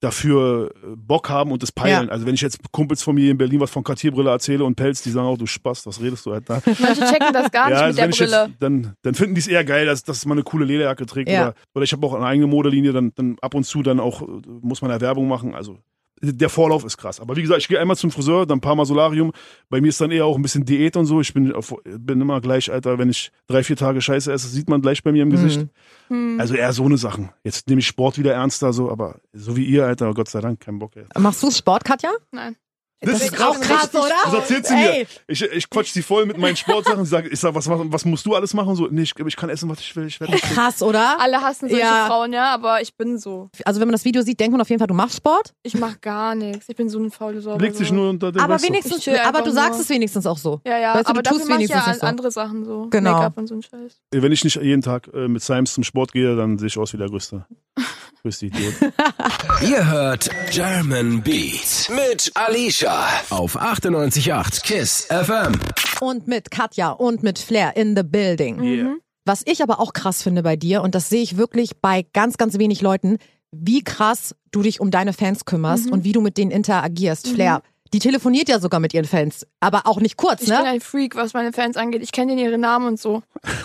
[0.00, 2.06] dafür äh, Bock haben und das peilen.
[2.06, 2.12] Ja.
[2.12, 5.02] Also wenn ich jetzt Kumpels von mir in Berlin was von Cartier-Brille erzähle und Pelz,
[5.02, 6.60] die sagen auch, du Spaß, was redest du halt da?
[6.78, 8.46] Manche checken das gar nicht ja, mit also der Brille.
[8.48, 11.30] jetzt, dann, dann finden die es eher geil, dass, dass man eine coole Lederjacke trägt.
[11.30, 11.42] Ja.
[11.42, 14.22] Oder, oder ich habe auch eine eigene Modelinie, dann, dann ab und zu dann auch
[14.22, 14.26] äh,
[14.60, 15.54] muss man da Werbung machen.
[15.54, 15.78] Also
[16.20, 17.20] der Vorlauf ist krass.
[17.20, 19.32] Aber wie gesagt, ich gehe einmal zum Friseur, dann ein paar Mal Solarium.
[19.68, 21.20] Bei mir ist dann eher auch ein bisschen Diät und so.
[21.20, 21.52] Ich bin,
[21.84, 25.12] bin immer gleich, Alter, wenn ich drei, vier Tage Scheiße esse, sieht man gleich bei
[25.12, 25.60] mir im Gesicht.
[25.60, 25.68] Mhm.
[26.08, 26.40] Hm.
[26.40, 27.30] Also eher so eine Sachen.
[27.42, 30.60] Jetzt nehme ich Sport wieder ernster, so, aber so wie ihr, Alter, Gott sei Dank,
[30.60, 31.04] kein Bock, ey.
[31.18, 32.10] Machst du Sport, Katja?
[32.30, 32.56] Nein.
[33.00, 34.08] Das Ich ist auch krass, oder?
[34.24, 35.00] Das erzählt sie Ey.
[35.00, 35.06] mir.
[35.26, 37.02] Ich, ich quatsch sie voll mit meinen Sportsachen.
[37.02, 38.74] Ich sag, ich sag was, was, was musst du alles machen?
[38.76, 40.06] So, nee, ich, ich kann essen, was ich will.
[40.06, 41.20] Ich werde nicht Krass, oder?
[41.20, 42.06] Alle hassen solche Ja.
[42.06, 43.50] Frauen, ja, aber ich bin so.
[43.66, 45.52] Also wenn man das Video sieht, denkt man auf jeden Fall, du machst Sport.
[45.62, 46.66] Ich mach gar nichts.
[46.68, 47.58] Ich bin so eine faule Sau.
[47.58, 49.80] Legt sich nur unter den aber wenigstens, aber du sagst nur.
[49.82, 50.60] es wenigstens auch so.
[50.66, 52.06] Ja, ja, Weißt du, aber du tust dafür mach ich ja wenigstens so.
[52.06, 52.86] andere Sachen so.
[52.88, 53.12] Genau.
[53.12, 54.00] Make-up und so ein Scheiß.
[54.12, 56.92] Wenn ich nicht jeden Tag äh, mit Sims zum Sport gehe, dann sehe ich aus
[56.94, 57.44] wie der größte,
[58.24, 58.74] größte Idiot.
[59.68, 65.52] Ihr hört German Beat mit Alicia auf 98.8 KISS FM.
[66.00, 68.62] Und mit Katja und mit Flair in the building.
[68.62, 68.94] Yeah.
[69.26, 72.38] Was ich aber auch krass finde bei dir, und das sehe ich wirklich bei ganz,
[72.38, 73.18] ganz wenig Leuten,
[73.52, 75.92] wie krass du dich um deine Fans kümmerst Mhm.
[75.92, 77.28] und wie du mit denen interagierst.
[77.28, 77.60] Flair,
[77.94, 80.64] die telefoniert ja sogar mit ihren Fans, aber auch nicht kurz, Ich bin ne?
[80.64, 82.02] ein Freak, was meine Fans angeht.
[82.02, 83.22] Ich kenne ihre Namen und so.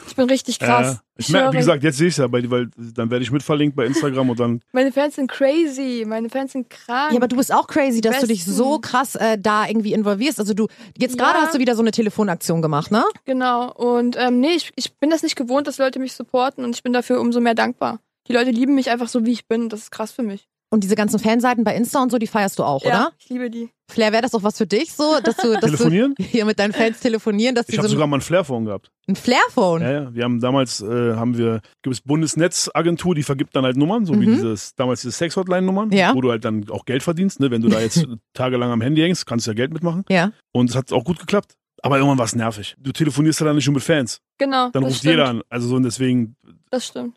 [0.08, 0.86] Ich bin richtig krass.
[0.98, 3.24] Ja, ich Ich merke, wie gesagt, jetzt sehe ich es ja, bei, weil dann werde
[3.24, 4.62] ich mitverlinkt bei Instagram und dann.
[4.72, 6.06] Meine Fans sind crazy.
[6.08, 7.12] Meine Fans sind krank.
[7.12, 8.54] Ja, aber du bist auch crazy, dass du dich Besten.
[8.54, 10.40] so krass äh, da irgendwie involvierst.
[10.40, 11.46] Also du, jetzt gerade Ja.
[11.46, 13.04] hast du wieder so eine Telefonaktion gemacht, ne?
[13.26, 13.74] Genau.
[13.74, 16.84] Und ähm, nee, ich, ich bin das nicht gewohnt, dass Leute mich supporten und ich
[16.84, 18.00] bin dafür umso mehr dankbar.
[18.28, 19.70] Die Leute lieben mich einfach so, wie ich bin.
[19.70, 20.48] Das ist krass für mich.
[20.72, 23.12] Und diese ganzen Fanseiten bei Insta und so, die feierst du auch, Ja, oder?
[23.18, 23.70] ich liebe die.
[23.90, 26.14] Flair, wäre das auch was für dich so, dass du, dass Telefonieren?
[26.16, 28.66] du hier mit deinen Fans telefonieren, dass Ich die habe so sogar mal ein Flair-Phone
[28.66, 28.92] gehabt.
[29.08, 29.82] ein Flair-Phone.
[29.82, 30.14] Ja, ja.
[30.14, 34.14] Wir haben damals, äh, haben wir, gibt es Bundesnetzagentur, die vergibt dann halt Nummern, so
[34.14, 34.34] wie Mhm.
[34.36, 36.14] dieses, damals diese Sex-Hotline-Nummern, Ja.
[36.14, 37.50] wo du halt dann auch Geld verdienst, ne?
[37.50, 40.04] Wenn du da jetzt tagelang am Handy hängst, kannst du ja Geld mitmachen.
[40.10, 40.32] Ja.
[40.52, 41.54] Und es hat auch gut geklappt.
[41.82, 42.76] Aber irgendwann war es nervig.
[42.78, 44.20] Du telefonierst ja dann nicht nur mit Fans.
[44.38, 44.70] Genau.
[44.70, 45.12] Dann das ruft stimmt.
[45.14, 45.42] jeder an.
[45.50, 46.36] Also so und deswegen,
[46.70, 47.16] Das stimmt.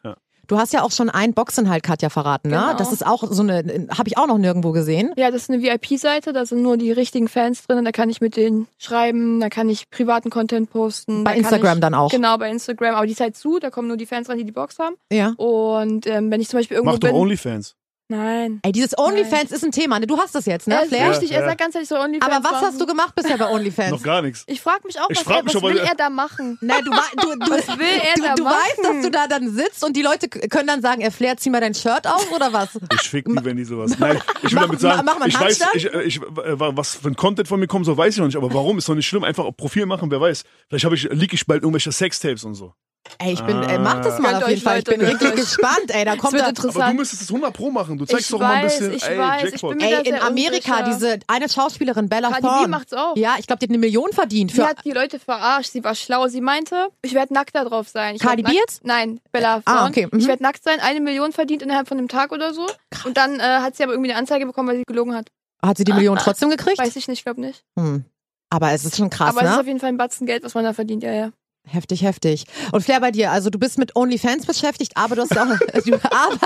[0.48, 2.56] Du hast ja auch schon einen Boxinhalt, Katja, verraten, ne?
[2.56, 2.76] Genau.
[2.76, 5.12] Das ist auch so eine, habe ich auch noch nirgendwo gesehen.
[5.16, 8.20] Ja, das ist eine VIP-Seite, da sind nur die richtigen Fans drin, da kann ich
[8.20, 11.24] mit denen schreiben, da kann ich privaten Content posten.
[11.24, 12.10] Bei da kann Instagram ich, dann auch.
[12.10, 14.44] Genau, bei Instagram, aber die ist halt zu, da kommen nur die Fans rein, die
[14.44, 14.96] die Box haben.
[15.12, 15.34] Ja.
[15.36, 17.12] Und ähm, wenn ich zum Beispiel irgendwo mach doch.
[17.12, 17.76] Onlyfans.
[18.08, 18.60] Nein.
[18.62, 20.06] Ey, dieses OnlyFans ist ein Thema, ne?
[20.06, 21.10] Du hast das jetzt, ne, ist Flair?
[21.10, 22.66] richtig, Ja, er sagt ganz ehrlich so OnlyFans Aber was machen.
[22.66, 23.90] hast du gemacht bisher bei OnlyFans?
[23.90, 24.44] Noch gar nichts.
[24.48, 26.58] Ich frage mich auch, Ich was, frag er, mich was will er da machen?
[26.60, 28.54] Na, du, du, du, Was will er du, da du machen?
[28.56, 31.48] weißt, dass du da dann sitzt und die Leute können dann sagen, er Flair, zieh
[31.48, 32.78] mal dein Shirt auf oder was?
[33.00, 33.98] Ich fick die, wenn die sowas.
[33.98, 36.24] Nein, ich will Mach- damit sagen, mach einen ich weiß, ich, äh, ich, äh,
[36.58, 38.36] was für ein Content von mir kommt, so weiß ich noch nicht.
[38.36, 39.24] Aber warum ist doch nicht schlimm.
[39.24, 40.44] Einfach auf Profil machen, wer weiß.
[40.68, 42.74] Vielleicht habe ich, leak ich bald irgendwelche Sextapes und so.
[43.18, 44.78] Ey, ich bin, ey, mach das mal auf jeden Fall.
[44.78, 45.18] Ich bin euch.
[45.34, 46.04] gespannt, ey.
[46.04, 46.82] Da kommt wird da, interessant.
[46.82, 47.98] Aber du müsstest es 100 pro machen.
[47.98, 50.08] Du zeigst Ich doch mal ein weiß, bisschen, ich ey, weiß, ich bin mir ey,
[50.08, 50.94] in Amerika, unsicher.
[50.94, 52.68] diese eine Schauspielerin, Bella Cardi B Thorne.
[52.68, 53.16] macht's auch.
[53.16, 54.52] Ja, ich glaube, die hat eine Million verdient.
[54.52, 56.28] Für, hat die Leute verarscht, sie war schlau.
[56.28, 58.14] Sie meinte, ich werde nackt da drauf sein.
[58.14, 58.84] Ich Cardi B jetzt?
[58.84, 59.88] Nein, Bella Ah, Thorne.
[59.90, 60.18] okay, mhm.
[60.18, 62.66] Ich werde nackt sein, eine Million verdient innerhalb von einem Tag oder so.
[63.04, 65.26] Und dann äh, hat sie aber irgendwie eine Anzeige bekommen, weil sie gelogen hat.
[65.60, 66.78] hat sie die Million trotzdem gekriegt?
[66.78, 67.64] Weiß ich nicht, glaube nicht.
[67.78, 68.04] Hm.
[68.50, 69.60] Aber es ist schon krass, aber es ist ne?
[69.60, 71.30] auf jeden Fall ein Batzen Geld, was man da verdient, ja, ja.
[71.64, 72.44] Heftig, heftig.
[72.72, 75.46] Und Flair bei dir, also du bist mit OnlyFans beschäftigt, aber du hast auch,
[75.84, 76.38] du, aber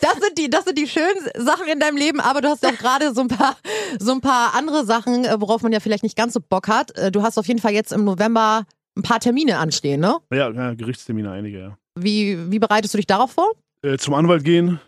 [0.00, 2.76] das sind die, das sind die schönen Sachen in deinem Leben, aber du hast auch
[2.76, 3.56] gerade so ein paar,
[3.98, 6.96] so ein paar andere Sachen, äh, worauf man ja vielleicht nicht ganz so Bock hat.
[6.98, 8.64] Äh, Du hast auf jeden Fall jetzt im November
[8.96, 10.18] ein paar Termine anstehen, ne?
[10.32, 11.78] Ja, ja, Gerichtstermine einige, ja.
[11.98, 13.50] Wie, wie bereitest du dich darauf vor?
[13.82, 14.78] Äh, zum Anwalt gehen,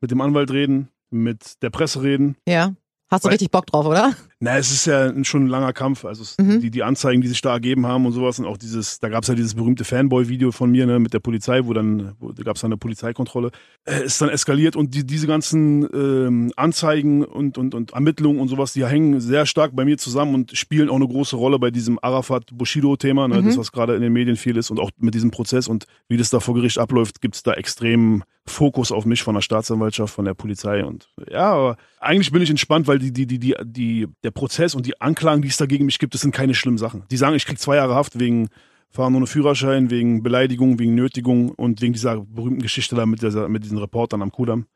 [0.00, 2.36] mit dem Anwalt reden, mit der Presse reden.
[2.48, 2.72] Ja.
[3.10, 4.14] Hast du Weil- richtig Bock drauf, oder?
[4.40, 6.04] Na, es ist ja schon ein langer Kampf.
[6.04, 6.60] Also Mhm.
[6.60, 9.22] die, die Anzeigen, die sich da ergeben haben und sowas und auch dieses, da gab
[9.24, 12.44] es ja dieses berühmte Fanboy-Video von mir ne, mit der Polizei, wo dann, wo, da
[12.44, 13.50] gab es dann eine Polizeikontrolle,
[13.84, 18.46] äh, ist dann eskaliert und die, diese ganzen ähm, Anzeigen und, und, und Ermittlungen und
[18.46, 21.72] sowas, die hängen sehr stark bei mir zusammen und spielen auch eine große Rolle bei
[21.72, 23.46] diesem Arafat-Bushido-Thema, ne, Mhm.
[23.46, 26.16] das was gerade in den Medien viel ist und auch mit diesem Prozess und wie
[26.16, 30.14] das da vor Gericht abläuft, gibt es da extremen Fokus auf mich von der Staatsanwaltschaft,
[30.14, 33.54] von der Polizei und ja, aber eigentlich bin ich entspannt, weil die, die, die, die,
[33.62, 36.54] die, der Prozess und die Anklagen, die es da gegen mich gibt, das sind keine
[36.54, 37.04] schlimmen Sachen.
[37.10, 38.48] Die sagen, ich krieg zwei Jahre Haft wegen
[38.90, 43.48] Fahren ohne Führerschein, wegen Beleidigung, wegen Nötigung und wegen dieser berühmten Geschichte da mit, dieser,
[43.48, 44.66] mit diesen Reportern am Kudamm.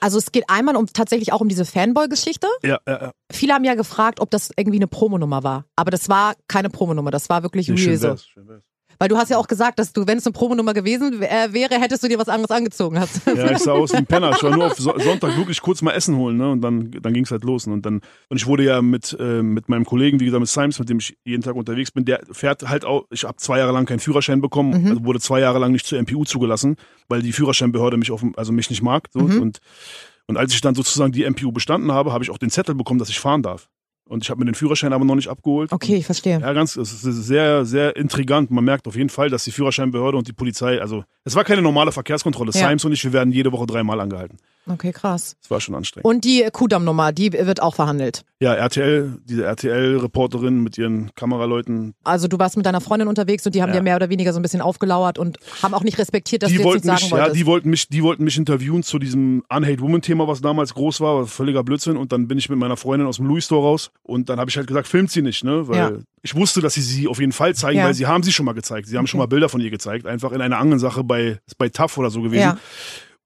[0.00, 2.46] Also es geht einmal um tatsächlich auch um diese Fanboy-Geschichte.
[2.62, 3.12] Ja, ja, ja.
[3.32, 5.64] Viele haben ja gefragt, ob das irgendwie eine Promonummer war.
[5.76, 8.62] Aber das war keine Promonummer, das war wirklich Nee, real schön wär's, schön wär's.
[8.98, 11.80] Weil du hast ja auch gesagt, dass du, wenn es eine Promonummer gewesen äh, wäre,
[11.80, 13.20] hättest du dir was anderes angezogen hast.
[13.26, 14.30] Ja, ich sah aus wie ein Penner.
[14.36, 16.50] Ich war nur auf So- Sonntag wirklich kurz mal Essen holen, ne?
[16.50, 17.66] Und dann, dann ging es halt los.
[17.66, 17.72] Ne?
[17.74, 20.78] Und dann, und ich wurde ja mit, äh, mit meinem Kollegen, wie gesagt, mit Simes,
[20.78, 23.72] mit dem ich jeden Tag unterwegs bin, der fährt halt auch, ich habe zwei Jahre
[23.72, 26.76] lang keinen Führerschein bekommen, also wurde zwei Jahre lang nicht zur MPU zugelassen,
[27.08, 29.08] weil die Führerscheinbehörde mich auf, also mich nicht mag.
[29.12, 29.20] So.
[29.20, 29.58] Und,
[30.26, 32.98] und als ich dann sozusagen die MPU bestanden habe, habe ich auch den Zettel bekommen,
[32.98, 33.68] dass ich fahren darf.
[34.06, 35.72] Und ich habe mir den Führerschein aber noch nicht abgeholt.
[35.72, 36.38] Okay, ich verstehe.
[36.38, 38.50] Ja, ganz, es ist sehr, sehr intrigant.
[38.50, 41.62] Man merkt auf jeden Fall, dass die Führerscheinbehörde und die Polizei, also es war keine
[41.62, 42.50] normale Verkehrskontrolle.
[42.52, 42.68] Ja.
[42.68, 44.36] Simes und ich, wir werden jede Woche dreimal angehalten.
[44.66, 45.36] Okay, krass.
[45.42, 46.06] Es war schon anstrengend.
[46.06, 48.24] Und die Kudamm-Nummer, die wird auch verhandelt.
[48.40, 53.54] ja, RTL, diese RTL-Reporterin mit ihren Kameraleuten, Also du warst mit deiner Freundin unterwegs und
[53.54, 53.76] die haben Ja.
[53.76, 56.56] dir mehr oder weniger so ein bisschen aufgelauert und haben auch nicht respektiert, dass die
[56.56, 57.36] du jetzt wollten nicht sagen mich, ja, wolltest.
[57.40, 61.00] die wollten mich, die wollten mich interviewen zu diesem Unhate Woman Thema, was damals groß
[61.00, 61.96] war, war völliger Blödsinn.
[61.96, 64.50] Und dann bin ich mit meiner Freundin aus dem Louis Store raus und dann habe
[64.50, 65.92] ich halt gesagt, filmt sie nicht, ne, weil Ja.
[66.22, 67.86] ich wusste, dass sie sie auf jeden Fall zeigen, Ja.
[67.86, 68.88] weil sie haben sie schon mal gezeigt.
[68.88, 69.26] Sie haben schon Okay.
[69.26, 72.20] mal Bilder von ihr gezeigt, einfach in einer anderen Sache bei, bei TAF oder so
[72.22, 72.42] gewesen.
[72.42, 72.58] Ja.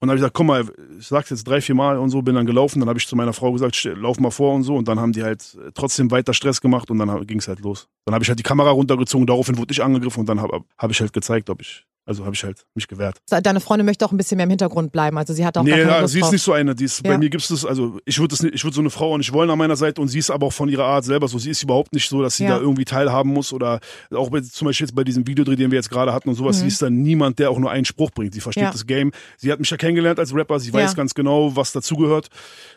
[0.01, 0.65] Und dann habe ich gesagt, komm mal,
[0.99, 2.79] ich sag's jetzt drei, vier Mal und so, bin dann gelaufen.
[2.79, 4.77] Dann habe ich zu meiner Frau gesagt, "Stell- lauf mal vor und so.
[4.77, 7.89] Und dann haben die halt trotzdem weiter Stress gemacht und dann ging es halt los.
[8.05, 10.91] Dann habe ich halt die Kamera runtergezogen, daraufhin wurde ich angegriffen und dann habe hab
[10.93, 13.19] ich halt gezeigt, ob ich, also habe ich halt mich gewehrt.
[13.29, 15.17] Deine Freundin möchte auch ein bisschen mehr im Hintergrund bleiben.
[15.19, 16.33] Also sie hat auch Nee, gar keine ja, Lust sie ist drauf.
[16.33, 16.75] nicht so eine.
[16.75, 17.13] Die ist, Ja.
[17.13, 19.59] Bei mir gibt's das, also ich würde würd so eine Frau auch nicht wollen an
[19.59, 21.39] meiner Seite und sie ist aber auch von ihrer Art selber so.
[21.39, 22.57] Sie ist überhaupt nicht so, dass sie Ja.
[22.57, 23.81] da irgendwie teilhaben muss oder
[24.13, 26.61] auch bei, zum Beispiel jetzt bei diesem Videodreh, den wir jetzt gerade hatten und sowas.
[26.61, 28.35] Sie ist dann niemand, der auch nur einen Spruch bringt.
[28.35, 28.73] Sie versteht Mhm.
[28.73, 29.13] Das Game.
[29.37, 30.59] Sie hat mich ja kennengelernt als Rapper.
[30.61, 32.29] Sie weiß ganz genau, was dazugehört.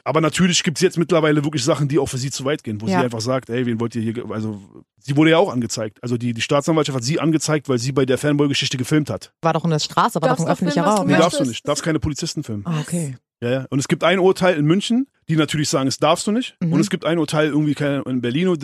[0.03, 2.87] Aber natürlich gibt's jetzt mittlerweile wirklich Sachen, die auch für sie zu weit gehen, wo
[2.87, 4.59] sie einfach sagt, ey, wen wollt ihr hier, ge-" also
[4.99, 5.99] sie wurde ja auch angezeigt.
[6.01, 9.20] Also die, die Staatsanwaltschaft hat sie angezeigt, weil sie bei der Fanboy-Geschichte gefilmt hat.
[9.41, 11.07] War doch in der Straße, war Darfst doch ein öffentlicher filmen, Raum.
[11.07, 11.67] Nee, darfst du nicht.
[11.67, 12.63] Darfst keine Polizisten filmen.
[12.65, 13.17] Ah, okay.
[13.43, 13.65] Ja, ja.
[13.69, 16.55] Und es gibt ein Urteil in München, die natürlich sagen, es darfst du nicht.
[16.59, 16.73] Mhm.
[16.73, 18.55] Und es gibt ein Urteil irgendwie in Berlin, wo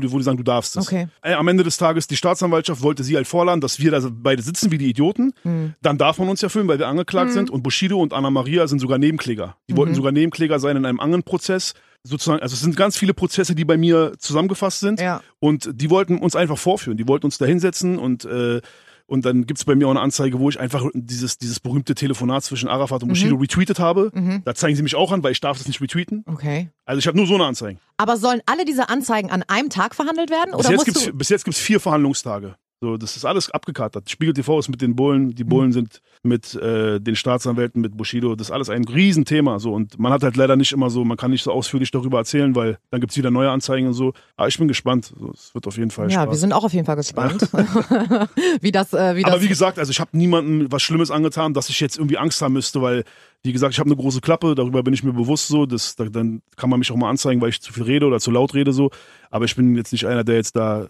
[0.00, 0.86] die, wo die sagen, du darfst es.
[0.86, 1.08] Okay.
[1.22, 4.42] Äh, Am Ende des Tages, die Staatsanwaltschaft wollte sie halt vorladen, dass wir da beide
[4.42, 5.32] sitzen wie die Idioten.
[5.44, 5.74] Mhm.
[5.80, 7.48] Dann darf man uns ja filmen, weil wir angeklagt sind.
[7.48, 9.56] Und Bushido und Anna Maria sind sogar Nebenkläger.
[9.68, 9.76] Die Mhm.
[9.78, 11.72] wollten sogar Nebenkläger sein in einem anderen Prozess.
[12.02, 15.00] Sozusagen, also es sind ganz viele Prozesse, die bei mir zusammengefasst sind.
[15.00, 15.22] Ja.
[15.40, 16.96] Und die wollten uns einfach vorführen.
[16.98, 18.60] Die wollten uns da hinsetzen und äh,
[19.06, 22.44] und dann gibt's bei mir auch eine Anzeige, wo ich einfach dieses, dieses berühmte Telefonat
[22.44, 24.10] zwischen Arafat und Bushido retweetet habe.
[24.44, 26.24] Da zeigen sie mich auch an, weil ich darf das nicht retweeten.
[26.26, 26.70] Okay.
[26.84, 27.78] Also ich habe nur so eine Anzeige.
[27.96, 30.52] Aber sollen alle diese Anzeigen an einem Tag verhandelt werden?
[30.56, 32.56] Bis Oder jetzt, gibt's, bis jetzt gibt's vier Verhandlungstage.
[32.82, 34.10] So, das ist alles abgekatert.
[34.10, 35.48] Spiegel TV ist mit den Bullen, die Mhm.
[35.48, 38.34] Bullen sind mit äh, den Staatsanwälten, mit Bushido.
[38.36, 39.58] Das ist alles ein Riesenthema.
[39.58, 39.72] So.
[39.72, 42.54] Und man hat halt leider nicht immer so, man kann nicht so ausführlich darüber erzählen,
[42.54, 44.12] weil dann gibt's wieder neue Anzeigen und so.
[44.36, 45.12] Aber ich bin gespannt.
[45.18, 46.34] So, es wird auf jeden Fall Ja, Spaß.
[46.34, 47.48] wir sind auch auf jeden Fall gespannt,
[48.60, 49.32] wie das, äh, wie das.
[49.32, 52.42] Aber wie gesagt, also ich habe niemandem was Schlimmes angetan, dass ich jetzt irgendwie Angst
[52.42, 53.04] haben müsste, weil,
[53.42, 55.64] wie gesagt, ich habe eine große Klappe, darüber bin ich mir bewusst so.
[55.66, 58.20] Das, da, dann kann man mich auch mal anzeigen, weil ich zu viel rede oder
[58.20, 58.90] zu laut rede so.
[59.30, 60.88] Aber ich bin jetzt nicht einer, der jetzt da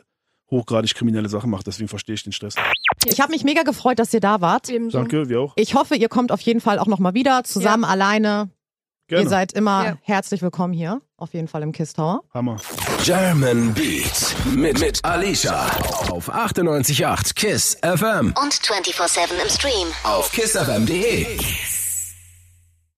[0.51, 1.67] hochgradig kriminelle Sachen macht.
[1.67, 2.55] Deswegen verstehe ich den Stress.
[3.05, 4.69] Ich habe mich mega gefreut, dass ihr da wart.
[4.69, 4.99] Ebenso.
[4.99, 5.53] Danke, wir auch.
[5.57, 7.91] Ich hoffe, ihr kommt auf jeden Fall auch nochmal wieder, zusammen, ja.
[7.91, 8.51] alleine.
[9.09, 9.23] Gerne.
[9.23, 9.99] Ihr seid immer ja.
[10.03, 12.25] herzlich willkommen hier, auf jeden Fall im Kiss Tower.
[12.35, 12.57] Hammer.
[13.05, 15.67] German Beat mit, mit Alicia
[16.11, 21.37] auf 98.8 KISS FM und 24-7 im Stream auf kissfm.de.
[21.37, 21.86] Kiss.